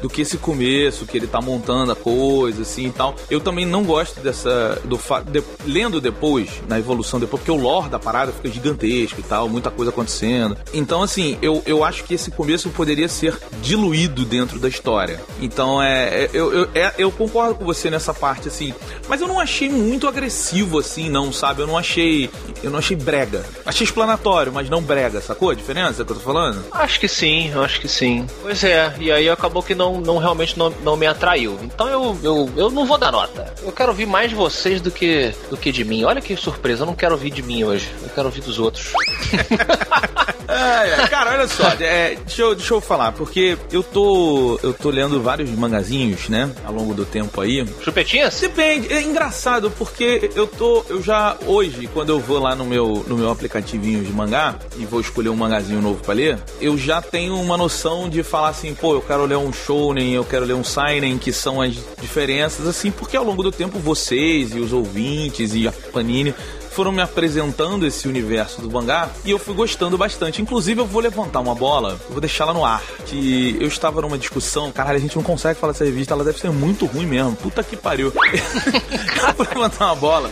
do 0.00 0.08
que 0.08 0.22
esse 0.22 0.36
começo, 0.38 1.06
que 1.06 1.16
ele 1.16 1.26
tá 1.26 1.40
montando 1.40 1.92
a 1.92 1.96
coisa, 1.96 2.62
assim 2.62 2.86
e 2.86 2.90
tal. 2.90 3.14
Eu 3.30 3.40
também 3.40 3.64
não 3.66 3.82
gosto 3.84 4.20
dessa. 4.20 4.80
do. 4.84 4.98
De, 5.30 5.42
lendo 5.66 6.00
depois, 6.00 6.48
na 6.68 6.78
evolução 6.78 7.18
depois, 7.20 7.40
porque 7.42 7.50
o 7.50 7.56
lore 7.60 7.88
da 7.88 7.98
parada 7.98 8.32
fica 8.32 8.48
gigantesco 8.48 9.20
e 9.20 9.22
tal, 9.22 9.48
muita 9.48 9.70
coisa 9.70 9.90
acontecendo. 9.90 10.56
Então, 10.72 11.02
assim, 11.02 11.36
eu, 11.42 11.62
eu 11.66 11.84
acho 11.84 12.04
que 12.04 12.14
esse 12.14 12.30
começo 12.30 12.70
poderia 12.70 13.08
ser 13.08 13.36
diluído 13.60 14.24
dentro 14.24 14.58
da 14.58 14.68
história. 14.68 15.20
Então, 15.40 15.82
é. 15.82 16.24
é- 16.24 16.30
eu, 16.32 16.52
eu, 16.52 16.68
é- 16.74 16.94
eu 16.98 17.10
concordo 17.10 17.54
com 17.56 17.64
você 17.64 17.90
nessa 17.90 18.12
parte, 18.14 18.48
assim. 18.48 18.72
Mas 19.08 19.20
eu 19.20 19.28
não 19.28 19.38
achei 19.40 19.68
muito 19.68 20.06
agressivo, 20.06 20.78
assim, 20.78 21.08
não, 21.10 21.32
sabe? 21.32 21.60
Eu 21.62 21.66
não 21.66 21.76
achei. 21.76 22.30
Eu 22.62 22.70
não 22.70 22.78
achei 22.78 22.96
brega. 22.96 23.44
Achei 23.66 23.84
explanatório, 23.84 24.52
mas 24.52 24.68
não 24.70 24.82
brega, 24.82 25.20
sacou 25.20 25.50
a 25.50 25.54
diferença 25.54 26.04
que 26.04 26.12
eu 26.12 26.16
tô 26.16 26.20
falando? 26.20 26.64
Acho 26.72 26.98
que 27.00 27.08
sim, 27.08 27.52
acho 27.54 27.80
que 27.80 27.88
sim. 27.88 28.26
Pois 28.42 28.62
é, 28.64 28.94
e 28.98 29.10
aí 29.10 29.28
acabou 29.42 29.62
que 29.62 29.74
não, 29.74 30.00
não 30.00 30.18
realmente 30.18 30.56
não, 30.56 30.70
não 30.82 30.96
me 30.96 31.06
atraiu. 31.06 31.58
Então 31.62 31.88
eu, 31.88 32.16
eu, 32.22 32.50
eu 32.56 32.70
não 32.70 32.86
vou 32.86 32.96
dar 32.96 33.10
nota. 33.10 33.52
Eu 33.62 33.72
quero 33.72 33.90
ouvir 33.90 34.06
mais 34.06 34.30
de 34.30 34.36
vocês 34.36 34.80
do 34.80 34.90
que, 34.90 35.34
do 35.50 35.56
que 35.56 35.72
de 35.72 35.84
mim. 35.84 36.04
Olha 36.04 36.20
que 36.20 36.36
surpresa, 36.36 36.82
eu 36.82 36.86
não 36.86 36.94
quero 36.94 37.14
ouvir 37.14 37.30
de 37.30 37.42
mim 37.42 37.64
hoje. 37.64 37.90
Eu 38.02 38.08
quero 38.10 38.26
ouvir 38.26 38.40
dos 38.40 38.58
outros. 38.60 38.92
É, 40.52 41.08
cara, 41.08 41.32
olha 41.32 41.48
só, 41.48 41.68
é, 41.80 42.16
deixa, 42.26 42.42
eu, 42.42 42.54
deixa 42.54 42.74
eu 42.74 42.80
falar, 42.80 43.12
porque 43.12 43.56
eu 43.70 43.82
tô. 43.82 44.58
Eu 44.62 44.74
tô 44.74 44.90
lendo 44.90 45.20
vários 45.22 45.48
mangazinhos, 45.50 46.28
né? 46.28 46.50
Ao 46.64 46.72
longo 46.72 46.92
do 46.92 47.04
tempo 47.06 47.40
aí. 47.40 47.66
Chupetinhas? 47.82 48.38
Depende, 48.38 48.92
é 48.92 49.02
engraçado, 49.02 49.70
porque 49.70 50.30
eu 50.34 50.46
tô. 50.46 50.84
Eu 50.88 51.02
já. 51.02 51.36
Hoje, 51.46 51.88
quando 51.92 52.10
eu 52.10 52.20
vou 52.20 52.38
lá 52.38 52.54
no 52.54 52.64
meu, 52.64 53.04
no 53.06 53.16
meu 53.16 53.30
aplicativinho 53.30 54.04
de 54.04 54.12
mangá 54.12 54.56
e 54.76 54.84
vou 54.84 55.00
escolher 55.00 55.30
um 55.30 55.36
mangazinho 55.36 55.80
novo 55.80 56.02
pra 56.02 56.14
ler, 56.14 56.38
eu 56.60 56.76
já 56.76 57.00
tenho 57.00 57.40
uma 57.40 57.56
noção 57.56 58.08
de 58.08 58.22
falar 58.22 58.48
assim, 58.48 58.74
pô, 58.74 58.94
eu 58.94 59.00
quero 59.00 59.24
ler 59.32 59.38
um 59.38 59.52
shounen, 59.52 60.12
eu 60.12 60.24
quero 60.24 60.44
ler 60.44 60.54
um 60.54 60.62
seinen, 60.62 61.16
que 61.16 61.32
são 61.32 61.60
as 61.60 61.74
diferenças, 62.00 62.66
assim, 62.66 62.90
porque 62.90 63.16
ao 63.16 63.24
longo 63.24 63.42
do 63.42 63.50
tempo 63.50 63.78
vocês 63.78 64.54
e 64.54 64.58
os 64.58 64.72
ouvintes 64.72 65.54
e 65.54 65.66
a 65.66 65.72
Panini 65.72 66.34
foram 66.72 66.90
me 66.90 67.02
apresentando 67.02 67.86
esse 67.86 68.08
universo 68.08 68.60
do 68.60 68.70
mangá 68.70 69.10
e 69.24 69.30
eu 69.30 69.38
fui 69.38 69.54
gostando 69.54 69.96
bastante. 69.98 70.40
Inclusive, 70.40 70.80
eu 70.80 70.86
vou 70.86 71.02
levantar 71.02 71.40
uma 71.40 71.54
bola, 71.54 71.98
eu 72.08 72.12
vou 72.12 72.20
deixá-la 72.20 72.52
no 72.52 72.64
ar. 72.64 72.82
Que 73.06 73.56
eu 73.60 73.68
estava 73.68 74.00
numa 74.00 74.18
discussão, 74.18 74.72
caralho, 74.72 74.96
a 74.96 75.00
gente 75.00 75.16
não 75.16 75.22
consegue 75.22 75.58
falar 75.58 75.72
dessa 75.72 75.84
revista, 75.84 76.14
ela 76.14 76.24
deve 76.24 76.38
ser 76.38 76.50
muito 76.50 76.86
ruim 76.86 77.06
mesmo. 77.06 77.36
Puta 77.36 77.62
que 77.62 77.76
pariu. 77.76 78.12
eu 78.16 79.34
vou 79.36 79.46
levantar 79.46 79.86
uma 79.86 79.96
bola. 79.96 80.30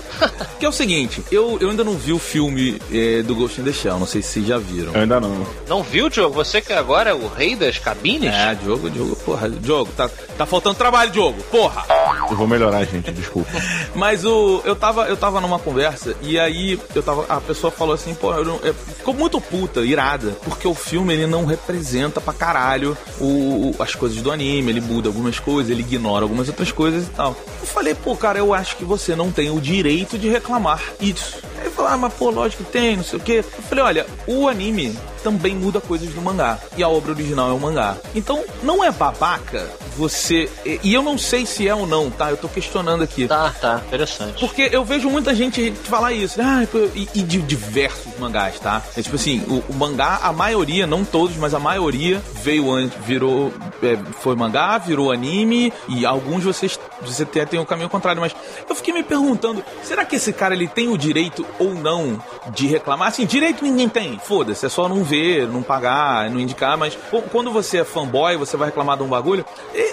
Que 0.58 0.64
é 0.64 0.68
o 0.68 0.72
seguinte, 0.72 1.22
eu, 1.30 1.58
eu 1.60 1.70
ainda 1.70 1.84
não 1.84 1.94
vi 1.94 2.12
o 2.12 2.18
filme 2.18 2.80
eh, 2.92 3.22
do 3.22 3.34
Ghost 3.34 3.60
in 3.60 3.64
the 3.64 3.72
Shell, 3.72 3.98
não 3.98 4.06
sei 4.06 4.22
se 4.22 4.30
vocês 4.30 4.46
já 4.46 4.58
viram. 4.58 4.92
Eu 4.92 5.02
ainda 5.02 5.20
não. 5.20 5.46
Não 5.68 5.82
viu, 5.82 6.08
Diogo? 6.08 6.34
Você 6.34 6.60
que 6.60 6.72
agora 6.72 7.10
é 7.10 7.14
o 7.14 7.28
rei 7.28 7.56
das 7.56 7.78
cabines? 7.78 8.32
É, 8.32 8.54
Diogo, 8.54 8.90
Diogo, 8.90 9.16
porra, 9.16 9.48
Diogo, 9.48 9.90
tá, 9.96 10.08
tá 10.36 10.46
faltando 10.46 10.76
trabalho, 10.76 11.10
Diogo, 11.10 11.42
porra! 11.50 11.84
Eu 12.30 12.36
vou 12.36 12.46
melhorar, 12.46 12.84
gente, 12.84 13.10
desculpa. 13.12 13.50
Mas 13.94 14.24
o. 14.24 14.62
Eu 14.64 14.76
tava, 14.76 15.06
eu 15.06 15.16
tava 15.16 15.40
numa 15.40 15.58
conversa 15.58 16.14
e 16.22 16.29
aí 16.38 16.78
eu 16.94 17.02
tava. 17.02 17.24
A 17.28 17.40
pessoa 17.40 17.70
falou 17.70 17.94
assim, 17.94 18.14
pô, 18.14 18.32
é, 18.32 18.72
ficou 18.72 19.14
muito 19.14 19.40
puta, 19.40 19.80
irada, 19.80 20.30
porque 20.44 20.66
o 20.66 20.74
filme 20.74 21.12
ele 21.14 21.26
não 21.26 21.44
representa 21.44 22.20
pra 22.20 22.32
caralho 22.32 22.96
o, 23.20 23.24
o- 23.24 23.74
as 23.82 23.94
coisas 23.94 24.20
do 24.22 24.30
anime, 24.30 24.70
ele 24.70 24.80
muda 24.80 25.08
algumas 25.08 25.38
coisas, 25.38 25.70
ele 25.70 25.80
ignora 25.80 26.24
algumas 26.24 26.48
outras 26.48 26.70
coisas 26.72 27.06
e 27.06 27.10
tal. 27.10 27.36
Eu 27.60 27.66
falei, 27.66 27.94
pô, 27.94 28.16
cara, 28.16 28.38
eu 28.38 28.52
acho 28.54 28.76
que 28.76 28.84
você 28.84 29.14
não 29.16 29.30
tem 29.30 29.50
o 29.50 29.60
direito 29.60 30.18
de 30.18 30.28
reclamar 30.28 30.82
isso. 31.00 31.38
Aí 31.58 31.66
ele 31.66 31.70
falou, 31.70 31.90
ah, 31.90 31.96
mas 31.96 32.12
pô, 32.14 32.30
lógico 32.30 32.64
que 32.64 32.70
tem, 32.72 32.96
não 32.96 33.04
sei 33.04 33.18
o 33.18 33.22
quê. 33.22 33.44
Eu 33.56 33.62
falei, 33.64 33.84
olha, 33.84 34.06
o 34.26 34.48
anime 34.48 34.96
também 35.22 35.54
muda 35.54 35.80
coisas 35.80 36.08
do 36.10 36.20
mangá. 36.22 36.58
E 36.76 36.82
a 36.82 36.88
obra 36.88 37.12
original 37.12 37.50
é 37.50 37.52
o 37.52 37.58
mangá. 37.60 37.96
Então, 38.14 38.42
não 38.62 38.82
é 38.82 38.90
babaca 38.90 39.68
você. 40.00 40.48
E 40.82 40.92
eu 40.94 41.02
não 41.02 41.18
sei 41.18 41.44
se 41.44 41.68
é 41.68 41.74
ou 41.74 41.86
não, 41.86 42.10
tá? 42.10 42.30
Eu 42.30 42.36
tô 42.38 42.48
questionando 42.48 43.02
aqui. 43.02 43.28
Tá, 43.28 43.54
tá, 43.60 43.82
interessante. 43.86 44.40
Porque 44.40 44.68
eu 44.72 44.82
vejo 44.84 45.10
muita 45.10 45.34
gente 45.34 45.70
falar 45.84 46.12
isso, 46.14 46.40
ah, 46.40 46.66
pô, 46.70 46.78
e, 46.94 47.06
e 47.14 47.22
de 47.22 47.38
diversos 47.42 48.18
mangás, 48.18 48.58
tá? 48.58 48.82
É 48.96 49.02
tipo 49.02 49.16
assim, 49.16 49.40
o, 49.46 49.62
o 49.70 49.74
mangá, 49.74 50.20
a 50.22 50.32
maioria, 50.32 50.86
não 50.86 51.04
todos, 51.04 51.36
mas 51.36 51.52
a 51.54 51.58
maioria 51.58 52.22
veio 52.42 52.72
antes, 52.72 52.96
virou, 53.04 53.52
é, 53.82 53.96
foi 54.20 54.34
mangá, 54.34 54.78
virou 54.78 55.12
anime, 55.12 55.70
e 55.88 56.06
alguns 56.06 56.44
vocês, 56.44 56.78
você 57.02 57.22
até 57.24 57.44
tem 57.44 57.60
o 57.60 57.66
caminho 57.66 57.88
contrário, 57.90 58.20
mas 58.20 58.34
eu 58.68 58.74
fiquei 58.74 58.94
me 58.94 59.02
perguntando, 59.02 59.62
será 59.82 60.04
que 60.04 60.16
esse 60.16 60.32
cara 60.32 60.54
ele 60.54 60.66
tem 60.66 60.88
o 60.88 60.96
direito 60.96 61.44
ou 61.58 61.74
não 61.74 62.22
de 62.54 62.66
reclamar? 62.66 63.08
Assim, 63.08 63.26
direito 63.26 63.62
ninguém 63.62 63.88
tem, 63.88 64.18
foda-se, 64.18 64.64
é 64.64 64.68
só 64.68 64.88
não 64.88 65.04
ver, 65.04 65.46
não 65.46 65.62
pagar, 65.62 66.30
não 66.30 66.40
indicar, 66.40 66.76
mas 66.78 66.96
qu- 67.10 67.22
quando 67.30 67.50
você 67.52 67.78
é 67.78 67.84
fanboy, 67.84 68.36
você 68.36 68.56
vai 68.56 68.68
reclamar 68.68 68.96
de 68.96 69.02
um 69.02 69.08
bagulho, 69.08 69.44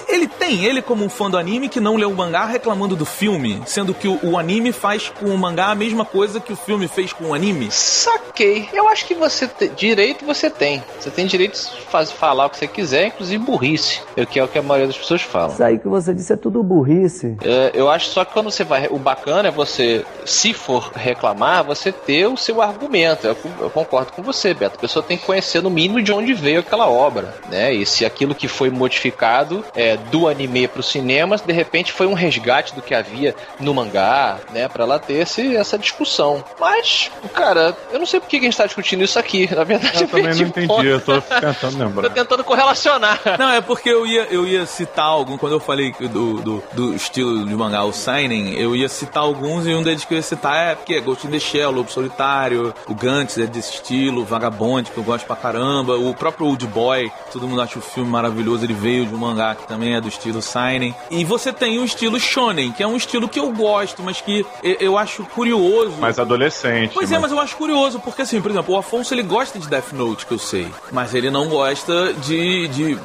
ele 0.07 0.27
tem, 0.27 0.65
ele 0.65 0.81
como 0.81 1.03
um 1.03 1.09
fã 1.09 1.29
do 1.29 1.37
anime 1.37 1.69
que 1.69 1.79
não 1.79 1.95
leu 1.95 2.09
o 2.11 2.15
mangá 2.15 2.45
reclamando 2.45 2.95
do 2.95 3.05
filme, 3.05 3.61
sendo 3.65 3.93
que 3.93 4.07
o, 4.07 4.19
o 4.23 4.37
anime 4.37 4.71
faz 4.71 5.09
com 5.09 5.27
o 5.27 5.37
mangá 5.37 5.67
a 5.67 5.75
mesma 5.75 6.05
coisa 6.05 6.39
que 6.39 6.53
o 6.53 6.55
filme 6.55 6.87
fez 6.87 7.11
com 7.13 7.25
o 7.25 7.33
anime. 7.33 7.69
Saquei. 7.71 8.69
Eu 8.73 8.87
acho 8.89 9.05
que 9.05 9.13
você 9.13 9.47
te- 9.47 9.69
direito 9.69 10.25
você 10.25 10.49
tem. 10.49 10.83
Você 10.99 11.09
tem 11.09 11.25
direito 11.25 11.53
de 11.59 11.81
faz, 11.83 12.11
falar 12.11 12.45
o 12.45 12.49
que 12.49 12.57
você 12.57 12.67
quiser, 12.67 13.07
inclusive 13.07 13.43
burrice. 13.43 14.01
É 14.15 14.23
o 14.23 14.27
que 14.27 14.39
é 14.39 14.43
o 14.43 14.47
que 14.47 14.57
a 14.57 14.61
maioria 14.61 14.87
das 14.87 14.97
pessoas 14.97 15.21
falam. 15.21 15.53
Isso 15.53 15.63
aí 15.63 15.77
que 15.79 15.87
você 15.87 16.13
disse 16.13 16.33
é 16.33 16.37
tudo 16.37 16.61
burrice. 16.63 17.35
É, 17.43 17.71
eu 17.73 17.89
acho 17.89 18.07
só 18.09 18.23
que 18.25 18.33
quando 18.33 18.49
você 18.51 18.63
vai. 18.63 18.87
O 18.89 18.97
bacana 18.97 19.47
é 19.49 19.51
você, 19.51 20.05
se 20.25 20.53
for 20.53 20.91
reclamar, 20.95 21.63
você 21.63 21.91
ter 21.91 22.27
o 22.27 22.37
seu 22.37 22.61
argumento. 22.61 23.27
Eu, 23.27 23.37
eu 23.61 23.69
concordo 23.69 24.11
com 24.11 24.21
você, 24.21 24.53
Beto. 24.53 24.75
A 24.77 24.79
pessoa 24.81 25.03
tem 25.03 25.17
que 25.17 25.25
conhecer 25.25 25.61
no 25.61 25.69
mínimo 25.69 26.01
de 26.01 26.11
onde 26.11 26.33
veio 26.33 26.59
aquela 26.59 26.87
obra, 26.89 27.33
né? 27.49 27.73
E 27.73 27.85
se 27.85 28.05
aquilo 28.05 28.35
que 28.35 28.47
foi 28.47 28.69
modificado 28.69 29.63
é, 29.75 29.86
do 29.95 30.27
anime 30.27 30.67
para 30.67 30.79
os 30.79 30.89
cinemas, 30.89 31.41
de 31.41 31.53
repente 31.53 31.91
foi 31.91 32.07
um 32.07 32.13
resgate 32.13 32.75
do 32.75 32.81
que 32.81 32.93
havia 32.93 33.35
no 33.59 33.73
mangá, 33.73 34.37
né? 34.53 34.67
Pra 34.67 34.83
ela 34.83 34.99
ter 34.99 35.13
esse, 35.15 35.55
essa 35.55 35.77
discussão. 35.77 36.43
Mas, 36.59 37.09
cara, 37.33 37.75
eu 37.91 37.99
não 37.99 38.05
sei 38.05 38.19
por 38.19 38.27
que 38.27 38.37
a 38.37 38.41
gente 38.41 38.57
tá 38.57 38.65
discutindo 38.65 39.03
isso 39.03 39.17
aqui. 39.19 39.49
Na 39.55 39.63
verdade, 39.63 40.01
Eu 40.03 40.07
também 40.09 40.23
perdi 40.25 40.41
não 40.43 40.49
entendi, 40.49 40.67
ponto. 40.67 40.83
eu 40.85 40.99
tô 41.01 41.21
tentando 41.21 41.57
Tô 41.77 41.83
lembrar. 41.83 42.09
tentando 42.09 42.43
correlacionar. 42.43 43.19
Não, 43.39 43.49
é 43.51 43.61
porque 43.61 43.89
eu 43.89 44.05
ia, 44.05 44.23
eu 44.29 44.45
ia 44.45 44.65
citar 44.65 45.05
algum, 45.05 45.37
quando 45.37 45.53
eu 45.53 45.59
falei 45.59 45.93
do, 45.99 46.41
do, 46.41 46.63
do 46.73 46.93
estilo 46.95 47.45
de 47.45 47.55
mangá, 47.55 47.83
o 47.83 47.93
Seinen, 47.93 48.53
eu 48.55 48.75
ia 48.75 48.89
citar 48.89 49.23
alguns 49.23 49.65
e 49.67 49.73
um 49.73 49.83
deles 49.83 50.03
que 50.03 50.13
eu 50.13 50.17
ia 50.17 50.23
citar 50.23 50.71
é 50.71 50.75
porque 50.75 50.95
é 50.95 50.99
Ghost 51.01 51.27
in 51.27 51.31
the 51.31 51.39
Shell, 51.39 51.71
Lobo 51.71 51.91
Solitário, 51.91 52.73
o 52.87 52.95
Gantz 52.95 53.37
é 53.37 53.45
desse 53.45 53.75
estilo, 53.75 54.25
Vagabond, 54.25 54.89
que 54.91 54.97
eu 54.97 55.03
gosto 55.03 55.25
pra 55.25 55.35
caramba, 55.35 55.95
o 55.97 56.13
próprio 56.13 56.47
Old 56.47 56.65
Boy, 56.67 57.11
todo 57.31 57.47
mundo 57.47 57.61
acha 57.61 57.77
o 57.77 57.81
filme 57.81 58.09
maravilhoso, 58.09 58.65
ele 58.65 58.73
veio 58.73 59.05
de 59.05 59.13
um 59.13 59.17
mangá 59.17 59.55
que 59.55 59.66
também 59.67 59.95
é 59.95 60.01
do 60.01 60.07
estilo 60.07 60.41
Seinen. 60.41 60.95
E 61.09 61.23
você 61.23 61.51
tem 61.51 61.79
o 61.79 61.85
estilo 61.85 62.19
Shonen, 62.19 62.71
que 62.71 62.83
é 62.83 62.87
um 62.87 62.95
estilo 62.95 63.27
que 63.27 63.39
eu 63.39 63.51
gosto, 63.51 64.01
mas 64.01 64.21
que 64.21 64.45
eu, 64.63 64.77
eu 64.79 64.97
acho 64.97 65.23
curioso. 65.25 65.93
Mas 65.99 66.19
adolescente. 66.19 66.93
Pois 66.93 67.11
é, 67.11 67.19
mas 67.19 67.31
eu 67.31 67.39
acho 67.39 67.55
curioso, 67.55 67.99
porque 67.99 68.21
assim, 68.21 68.41
por 68.41 68.51
exemplo, 68.51 68.75
o 68.75 68.77
Afonso 68.77 69.13
ele 69.13 69.23
gosta 69.23 69.59
de 69.59 69.67
Death 69.67 69.91
Note, 69.93 70.25
que 70.25 70.33
eu 70.33 70.39
sei, 70.39 70.67
mas 70.91 71.13
ele 71.13 71.29
não 71.29 71.47
gosta 71.47 72.13
de, 72.13 72.67
de 72.67 72.97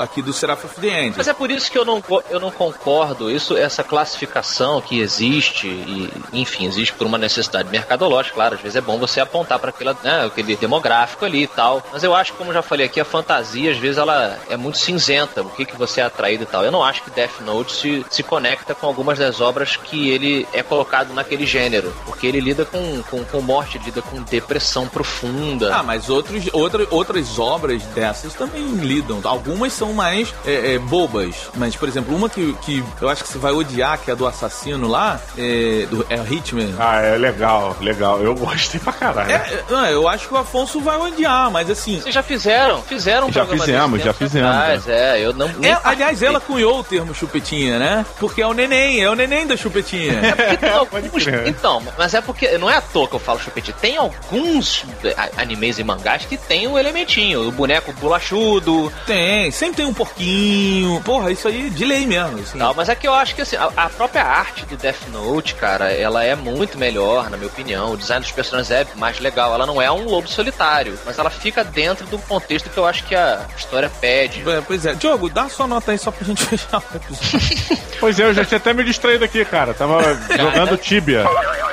aqui 0.00 0.22
do 0.22 0.32
Seraph 0.32 0.64
of 0.64 0.80
the 0.80 1.04
End. 1.06 1.14
Mas 1.16 1.28
é 1.28 1.34
por 1.34 1.50
isso 1.50 1.70
que 1.70 1.78
eu 1.78 1.84
não, 1.84 2.02
eu 2.28 2.40
não 2.40 2.50
concordo. 2.50 3.30
Isso, 3.30 3.56
essa 3.56 3.82
classificação 3.82 4.80
que 4.80 5.00
existe, 5.00 5.66
e, 5.66 6.10
enfim, 6.32 6.66
existe 6.66 6.94
por 6.94 7.06
uma 7.06 7.18
necessidade 7.18 7.68
mercadológica, 7.70 8.34
claro. 8.34 8.54
Às 8.54 8.60
vezes 8.60 8.76
é 8.76 8.80
bom 8.80 8.98
você 8.98 9.20
apontar 9.20 9.58
para 9.58 9.72
né, 10.02 10.26
aquele 10.26 10.56
demográfico 10.56 11.24
ali 11.24 11.44
e 11.44 11.46
tal. 11.46 11.82
Mas 11.92 12.02
eu 12.02 12.14
acho, 12.14 12.32
como 12.34 12.52
já 12.52 12.62
falei 12.62 12.86
aqui, 12.86 13.00
a 13.00 13.04
fantasia, 13.04 13.70
às 13.70 13.78
vezes, 13.78 13.98
ela 13.98 14.38
é 14.48 14.56
muito 14.56 14.78
cinzenta. 14.78 15.42
O 15.42 15.50
que, 15.50 15.64
que 15.64 15.76
você 15.76 16.00
é 16.00 16.09
atraído 16.10 16.44
e 16.44 16.46
tal. 16.46 16.64
Eu 16.64 16.70
não 16.70 16.84
acho 16.84 17.02
que 17.02 17.10
Death 17.10 17.40
Note 17.40 17.72
se, 17.72 18.06
se 18.10 18.22
conecta 18.22 18.74
com 18.74 18.86
algumas 18.86 19.18
das 19.18 19.40
obras 19.40 19.76
que 19.76 20.10
ele 20.10 20.46
é 20.52 20.62
colocado 20.62 21.12
naquele 21.14 21.46
gênero. 21.46 21.92
Porque 22.04 22.26
ele 22.26 22.40
lida 22.40 22.64
com, 22.64 23.02
com, 23.10 23.24
com 23.24 23.40
morte, 23.40 23.78
lida 23.78 24.02
com 24.02 24.22
depressão 24.22 24.86
profunda. 24.86 25.74
Ah, 25.74 25.82
mas 25.82 26.08
outros, 26.08 26.48
outra, 26.52 26.86
outras 26.90 27.38
obras 27.38 27.82
dessas 27.94 28.34
também 28.34 28.62
lidam. 28.76 29.20
Algumas 29.24 29.72
são 29.72 29.92
mais 29.92 30.32
é, 30.44 30.74
é, 30.74 30.78
bobas. 30.78 31.50
Mas, 31.54 31.76
por 31.76 31.88
exemplo, 31.88 32.14
uma 32.14 32.28
que, 32.28 32.52
que 32.62 32.84
eu 33.00 33.08
acho 33.08 33.22
que 33.22 33.28
você 33.28 33.38
vai 33.38 33.52
odiar, 33.52 33.98
que 33.98 34.10
é 34.10 34.12
a 34.12 34.16
do 34.16 34.26
assassino 34.26 34.88
lá, 34.88 35.20
é, 35.36 35.86
do, 35.90 36.06
é 36.08 36.16
Hitman. 36.16 36.74
Ah, 36.78 37.00
é 37.00 37.16
legal, 37.16 37.76
legal. 37.80 38.20
Eu 38.20 38.34
gostei 38.34 38.80
pra 38.80 38.92
caralho. 38.92 39.30
É, 39.30 39.64
não, 39.68 39.86
eu 39.86 40.08
acho 40.08 40.28
que 40.28 40.34
o 40.34 40.36
Afonso 40.36 40.80
vai 40.80 40.96
odiar, 40.96 41.50
mas 41.50 41.70
assim. 41.70 42.00
Vocês 42.00 42.14
já 42.14 42.22
fizeram? 42.22 42.82
Fizeram 42.82 43.28
um 43.28 43.32
Já 43.32 43.44
programa 43.44 43.64
fizemos, 43.64 43.92
desse 43.92 44.04
já 44.04 44.12
tempo 44.12 44.30
fizemos, 44.30 44.50
atrás, 44.50 44.88
É, 44.88 45.20
eu 45.24 45.32
não. 45.32 45.48
É, 45.48 45.52
nem 45.58 45.72
aliás, 46.02 46.22
ela 46.22 46.40
cunhou 46.40 46.80
o 46.80 46.84
termo 46.84 47.14
chupetinha, 47.14 47.78
né? 47.78 48.06
Porque 48.18 48.40
é 48.42 48.46
o 48.46 48.52
neném, 48.54 49.00
é 49.02 49.08
o 49.10 49.14
neném 49.14 49.46
da 49.46 49.56
chupetinha. 49.56 50.14
Tem 50.58 50.70
alguns- 50.72 51.24
crer. 51.24 51.46
então, 51.46 51.82
mas 51.98 52.14
é 52.14 52.20
porque 52.20 52.56
não 52.58 52.70
é 52.70 52.76
à 52.76 52.80
toa 52.80 53.06
que 53.08 53.14
eu 53.14 53.20
falo 53.20 53.38
chupetinho. 53.40 53.76
Tem 53.80 53.96
alguns 53.96 54.84
a- 55.16 55.42
animes 55.42 55.78
e 55.78 55.84
mangás 55.84 56.24
que 56.24 56.36
tem 56.36 56.66
o 56.66 56.78
elementinho, 56.78 57.46
o 57.48 57.52
boneco 57.52 57.92
bolachudo, 57.94 58.92
tem, 59.06 59.50
sempre 59.50 59.76
tem 59.76 59.86
um 59.86 59.94
porquinho. 59.94 61.00
Porra, 61.04 61.30
isso 61.30 61.48
aí 61.48 61.70
de 61.70 61.84
lei 61.84 62.06
mesmo. 62.06 62.38
Assim. 62.40 62.58
tal. 62.58 62.74
Mas 62.74 62.88
é 62.88 62.94
que 62.94 63.06
eu 63.06 63.14
acho 63.14 63.34
que 63.34 63.42
assim, 63.42 63.56
a, 63.56 63.70
a 63.76 63.88
própria 63.90 64.22
arte 64.24 64.64
do 64.66 64.76
Death 64.76 65.08
Note, 65.12 65.54
cara, 65.54 65.92
ela 65.92 66.24
é 66.24 66.34
muito 66.34 66.78
melhor, 66.78 67.28
na 67.30 67.36
minha 67.36 67.48
opinião. 67.48 67.92
O 67.92 67.96
design 67.96 68.22
dos 68.22 68.32
personagens 68.32 68.70
é 68.70 68.86
mais 68.96 69.18
legal. 69.20 69.52
Ela 69.54 69.66
não 69.66 69.80
é 69.80 69.90
um 69.90 70.04
lobo 70.04 70.28
solitário, 70.28 70.98
mas 71.04 71.18
ela 71.18 71.30
fica 71.30 71.62
dentro 71.64 72.06
do 72.06 72.18
contexto 72.18 72.68
que 72.70 72.76
eu 72.78 72.86
acho 72.86 73.04
que 73.04 73.14
a 73.14 73.44
história 73.56 73.90
pede. 74.00 74.42
É, 74.48 74.60
pois 74.66 74.86
é. 74.86 74.94
Diogo, 74.94 75.28
dá 75.28 75.48
sua 75.48 75.66
nota 75.66 75.89
aí 75.90 75.98
só 75.98 76.10
pra 76.10 76.24
gente 76.26 76.44
fechar 76.46 76.78
o 76.78 76.96
episódio. 76.96 77.78
Pois 77.98 78.18
é, 78.18 78.24
eu 78.24 78.34
já 78.34 78.44
tinha 78.44 78.58
até 78.58 78.72
me 78.72 78.84
distraído 78.84 79.24
aqui, 79.24 79.44
cara. 79.44 79.74
Tava 79.74 80.00
jogando 80.36 80.76
Tibia 80.76 81.24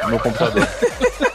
no 0.07 0.19
computador. 0.19 0.67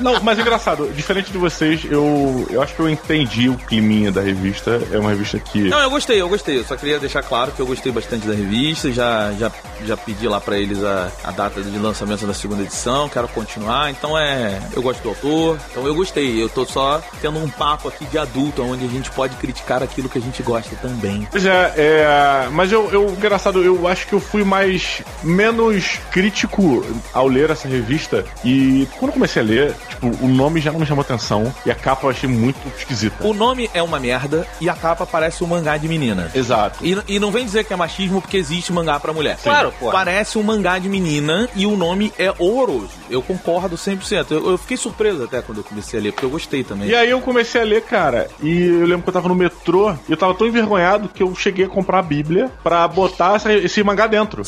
Não, 0.00 0.20
mas 0.22 0.38
é 0.38 0.42
engraçado, 0.42 0.90
diferente 0.94 1.30
de 1.30 1.38
vocês, 1.38 1.84
eu, 1.84 2.46
eu 2.50 2.62
acho 2.62 2.74
que 2.74 2.80
eu 2.80 2.88
entendi 2.88 3.48
o 3.48 3.56
climinha 3.56 4.10
da 4.10 4.20
revista. 4.20 4.80
É 4.92 4.98
uma 4.98 5.10
revista 5.10 5.38
que. 5.38 5.68
Não, 5.68 5.80
eu 5.80 5.90
gostei, 5.90 6.20
eu 6.20 6.28
gostei. 6.28 6.58
Eu 6.58 6.64
só 6.64 6.76
queria 6.76 6.98
deixar 6.98 7.22
claro 7.22 7.52
que 7.52 7.60
eu 7.60 7.66
gostei 7.66 7.92
bastante 7.92 8.26
da 8.26 8.34
revista. 8.34 8.92
Já, 8.92 9.32
já, 9.32 9.50
já 9.84 9.96
pedi 9.96 10.26
lá 10.26 10.40
pra 10.40 10.58
eles 10.58 10.82
a, 10.82 11.10
a 11.24 11.30
data 11.30 11.60
de 11.62 11.78
lançamento 11.78 12.26
da 12.26 12.34
segunda 12.34 12.62
edição. 12.62 13.08
Quero 13.08 13.28
continuar. 13.28 13.90
Então 13.90 14.18
é. 14.18 14.60
Eu 14.74 14.82
gosto 14.82 15.02
do 15.02 15.10
autor. 15.10 15.58
Então 15.70 15.86
eu 15.86 15.94
gostei. 15.94 16.42
Eu 16.42 16.48
tô 16.48 16.64
só 16.64 17.02
tendo 17.20 17.38
um 17.38 17.48
papo 17.48 17.88
aqui 17.88 18.04
de 18.06 18.18
adulto, 18.18 18.62
onde 18.62 18.84
a 18.84 18.88
gente 18.88 19.10
pode 19.10 19.36
criticar 19.36 19.82
aquilo 19.82 20.08
que 20.08 20.18
a 20.18 20.22
gente 20.22 20.42
gosta 20.42 20.74
também. 20.76 21.26
Pois 21.30 21.44
é, 21.44 21.74
é, 21.76 22.48
mas 22.50 22.72
eu, 22.72 22.90
eu, 22.90 23.08
engraçado, 23.10 23.62
eu 23.62 23.86
acho 23.86 24.06
que 24.06 24.12
eu 24.12 24.20
fui 24.20 24.44
mais, 24.44 25.02
menos 25.22 25.98
crítico 26.10 26.84
ao 27.12 27.28
ler 27.28 27.50
essa 27.50 27.68
revista. 27.68 28.24
E 28.44 28.88
quando 28.98 29.10
eu 29.10 29.14
comecei 29.14 29.42
a 29.42 29.44
ler, 29.44 29.74
tipo, 29.90 30.06
o 30.24 30.28
nome 30.28 30.60
já 30.60 30.72
não 30.72 30.80
me 30.80 30.86
chamou 30.86 31.02
atenção 31.02 31.52
e 31.66 31.70
a 31.70 31.74
capa 31.74 32.06
eu 32.06 32.10
achei 32.10 32.28
muito 32.28 32.58
esquisita. 32.78 33.26
O 33.26 33.34
nome 33.34 33.70
é 33.74 33.82
uma 33.82 33.98
merda 34.00 34.46
e 34.60 34.68
a 34.68 34.74
capa 34.74 35.04
parece 35.06 35.44
um 35.44 35.46
mangá 35.46 35.76
de 35.76 35.86
menina. 35.88 36.30
Exato. 36.34 36.84
E, 36.84 36.96
e 37.08 37.18
não 37.18 37.30
vem 37.30 37.44
dizer 37.44 37.64
que 37.64 37.72
é 37.72 37.76
machismo 37.76 38.20
porque 38.20 38.36
existe 38.36 38.72
mangá 38.72 38.98
pra 38.98 39.12
mulher. 39.12 39.38
Claro, 39.42 39.72
pô. 39.78 39.90
Parece 39.90 40.38
um 40.38 40.42
mangá 40.42 40.78
de 40.78 40.88
menina 40.88 41.48
e 41.54 41.66
o 41.66 41.76
nome 41.76 42.12
é 42.18 42.32
horroroso. 42.38 42.90
Eu 43.10 43.22
concordo 43.22 43.76
100%. 43.76 44.26
Eu, 44.30 44.50
eu 44.52 44.58
fiquei 44.58 44.76
surpreso 44.76 45.24
até 45.24 45.42
quando 45.42 45.58
eu 45.58 45.64
comecei 45.64 45.98
a 45.98 46.02
ler, 46.02 46.12
porque 46.12 46.24
eu 46.26 46.30
gostei 46.30 46.64
também. 46.64 46.88
E 46.88 46.94
aí 46.94 47.10
eu 47.10 47.20
comecei 47.20 47.60
a 47.60 47.64
ler, 47.64 47.82
cara, 47.82 48.28
e 48.42 48.62
eu 48.66 48.86
lembro 48.86 49.02
que 49.02 49.08
eu 49.08 49.12
tava 49.12 49.28
no 49.28 49.34
metrô 49.34 49.92
e 50.08 50.12
eu 50.12 50.16
tava 50.16 50.34
tão 50.34 50.46
envergonhado 50.46 51.08
que 51.08 51.22
eu 51.22 51.34
cheguei 51.34 51.64
a 51.66 51.68
comprar 51.68 51.98
a 51.98 52.02
Bíblia 52.02 52.50
pra 52.62 52.86
botar 52.88 53.36
essa- 53.36 53.52
esse 53.52 53.82
mangá 53.82 54.06
dentro. 54.06 54.44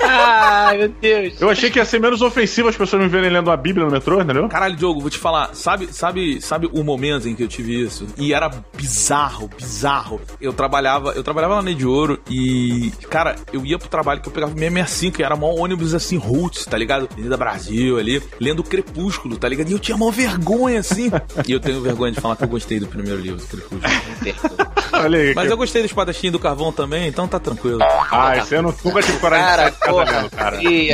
Ai, 0.00 0.78
meu 0.78 0.88
Deus. 0.88 1.40
Eu 1.40 1.50
achei 1.50 1.70
que 1.70 1.78
ia 1.78 1.84
ser 1.84 2.00
menos 2.00 2.22
ofensivo 2.22 2.68
as 2.68 2.76
pessoas 2.76 3.02
me 3.02 3.08
verem 3.08 3.30
lendo 3.30 3.50
a 3.50 3.56
Bíblia 3.56 3.84
no 3.84 3.90
metrô, 3.92 4.20
entendeu? 4.20 4.48
Caralho, 4.48 4.76
Diogo, 4.76 5.00
vou 5.00 5.10
te 5.10 5.18
falar, 5.18 5.50
sabe, 5.54 5.88
sabe, 5.92 6.40
sabe 6.40 6.68
o 6.72 6.82
momento 6.82 7.28
em 7.28 7.34
que 7.34 7.42
eu 7.42 7.48
tive 7.48 7.82
isso? 7.82 8.06
E 8.16 8.32
era 8.32 8.50
bizarro, 8.76 9.48
bizarro. 9.56 10.20
Eu 10.40 10.52
trabalhava, 10.52 11.12
eu 11.12 11.22
trabalhava 11.22 11.56
na 11.56 11.62
Ney 11.62 11.74
de 11.74 11.86
Ouro 11.86 12.18
e, 12.28 12.92
cara, 13.10 13.36
eu 13.52 13.64
ia 13.64 13.78
pro 13.78 13.88
trabalho 13.88 14.20
que 14.20 14.28
eu 14.28 14.32
pegava 14.32 14.52
o 14.52 14.54
665, 14.58 15.20
e 15.20 15.24
era 15.24 15.36
mó 15.36 15.52
ônibus 15.54 15.94
assim, 15.94 16.16
roots, 16.16 16.64
tá 16.64 16.76
ligado? 16.76 17.08
Avenida 17.10 17.36
Brasil 17.36 17.98
ali, 17.98 18.22
lendo 18.40 18.62
Crepúsculo, 18.62 19.36
tá 19.36 19.48
ligado? 19.48 19.68
E 19.68 19.72
eu 19.72 19.78
tinha 19.78 19.96
mó 19.96 20.10
vergonha 20.10 20.80
assim. 20.80 21.10
e 21.46 21.52
eu 21.52 21.60
tenho 21.60 21.80
vergonha 21.80 22.12
de 22.12 22.20
falar 22.20 22.36
que 22.36 22.44
eu 22.44 22.48
gostei 22.48 22.78
do 22.80 22.86
primeiro 22.86 23.20
livro, 23.20 23.44
Crepúsculo. 23.46 23.82
Olha 24.92 25.18
aí. 25.18 25.34
Mas 25.34 25.46
que- 25.46 25.52
eu 25.52 25.56
gostei 25.56 25.82
do 25.82 25.86
espadachim 25.86 26.30
do 26.30 26.38
carvão 26.38 26.72
também, 26.72 27.08
então 27.08 27.26
tá 27.26 27.38
tranquilo. 27.38 27.78
Ah, 28.10 28.36
esse 28.38 28.54
ano 28.54 28.74
nunca 28.84 29.02
tive 29.02 29.18
coragem 29.18 29.44
de 29.46 29.53
Cara, 29.56 29.70
casa 29.70 29.92
porra, 29.92 30.28
coragem. 30.30 30.90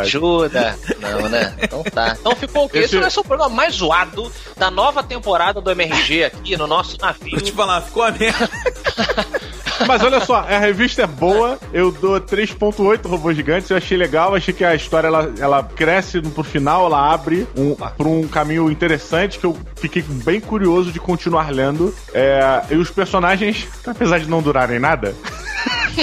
ajuda. 0.00 0.78
Não, 1.00 1.28
né? 1.28 1.54
Então 1.62 1.82
tá. 1.84 2.16
Então 2.18 2.34
ficou 2.36 2.64
o 2.64 2.68
quê? 2.68 2.78
Esse 2.78 2.98
vai 2.98 3.10
ser 3.10 3.20
o 3.20 3.24
programa 3.24 3.54
mais 3.54 3.74
zoado 3.74 4.30
da 4.56 4.70
nova 4.70 5.02
temporada 5.02 5.60
do 5.60 5.70
MRG 5.70 6.24
aqui 6.24 6.56
no 6.56 6.66
nosso 6.66 6.96
navio. 7.00 7.30
Vou 7.32 7.40
te 7.40 7.52
falar, 7.52 7.80
ficou 7.82 8.02
a 8.02 8.10
merda. 8.10 8.48
Mas 9.86 10.02
olha 10.02 10.20
só, 10.24 10.36
a 10.36 10.58
revista 10.58 11.02
é 11.02 11.06
boa, 11.06 11.58
eu 11.70 11.92
dou 11.92 12.18
3.8 12.18 13.06
robôs 13.06 13.36
gigantes, 13.36 13.68
eu 13.68 13.76
achei 13.76 13.94
legal, 13.96 14.34
achei 14.34 14.54
que 14.54 14.64
a 14.64 14.74
história 14.74 15.06
ela, 15.06 15.30
ela 15.38 15.62
cresce 15.62 16.18
no- 16.18 16.30
pro 16.30 16.42
final, 16.42 16.86
ela 16.86 17.12
abre 17.12 17.46
um, 17.54 17.74
pra 17.74 18.08
um 18.08 18.26
caminho 18.26 18.70
interessante 18.70 19.38
que 19.38 19.44
eu 19.44 19.54
fiquei 19.76 20.00
bem 20.02 20.40
curioso 20.40 20.90
de 20.90 20.98
continuar 20.98 21.52
lendo. 21.52 21.94
É, 22.14 22.62
e 22.70 22.76
os 22.76 22.88
personagens, 22.90 23.68
apesar 23.86 24.18
de 24.18 24.26
não 24.30 24.40
durarem 24.40 24.78
nada, 24.78 25.14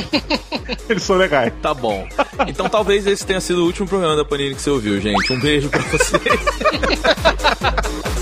eles 0.89 1.03
são 1.03 1.15
legais. 1.15 1.53
Tá 1.61 1.73
bom. 1.73 2.07
Então 2.47 2.69
talvez 2.69 3.05
esse 3.07 3.25
tenha 3.25 3.41
sido 3.41 3.63
o 3.63 3.65
último 3.65 3.87
programa 3.87 4.15
da 4.15 4.25
Panini 4.25 4.55
que 4.55 4.61
você 4.61 4.69
ouviu, 4.69 4.99
gente. 4.99 5.31
Um 5.31 5.39
beijo 5.39 5.69
pra 5.69 5.81
vocês. 5.81 6.21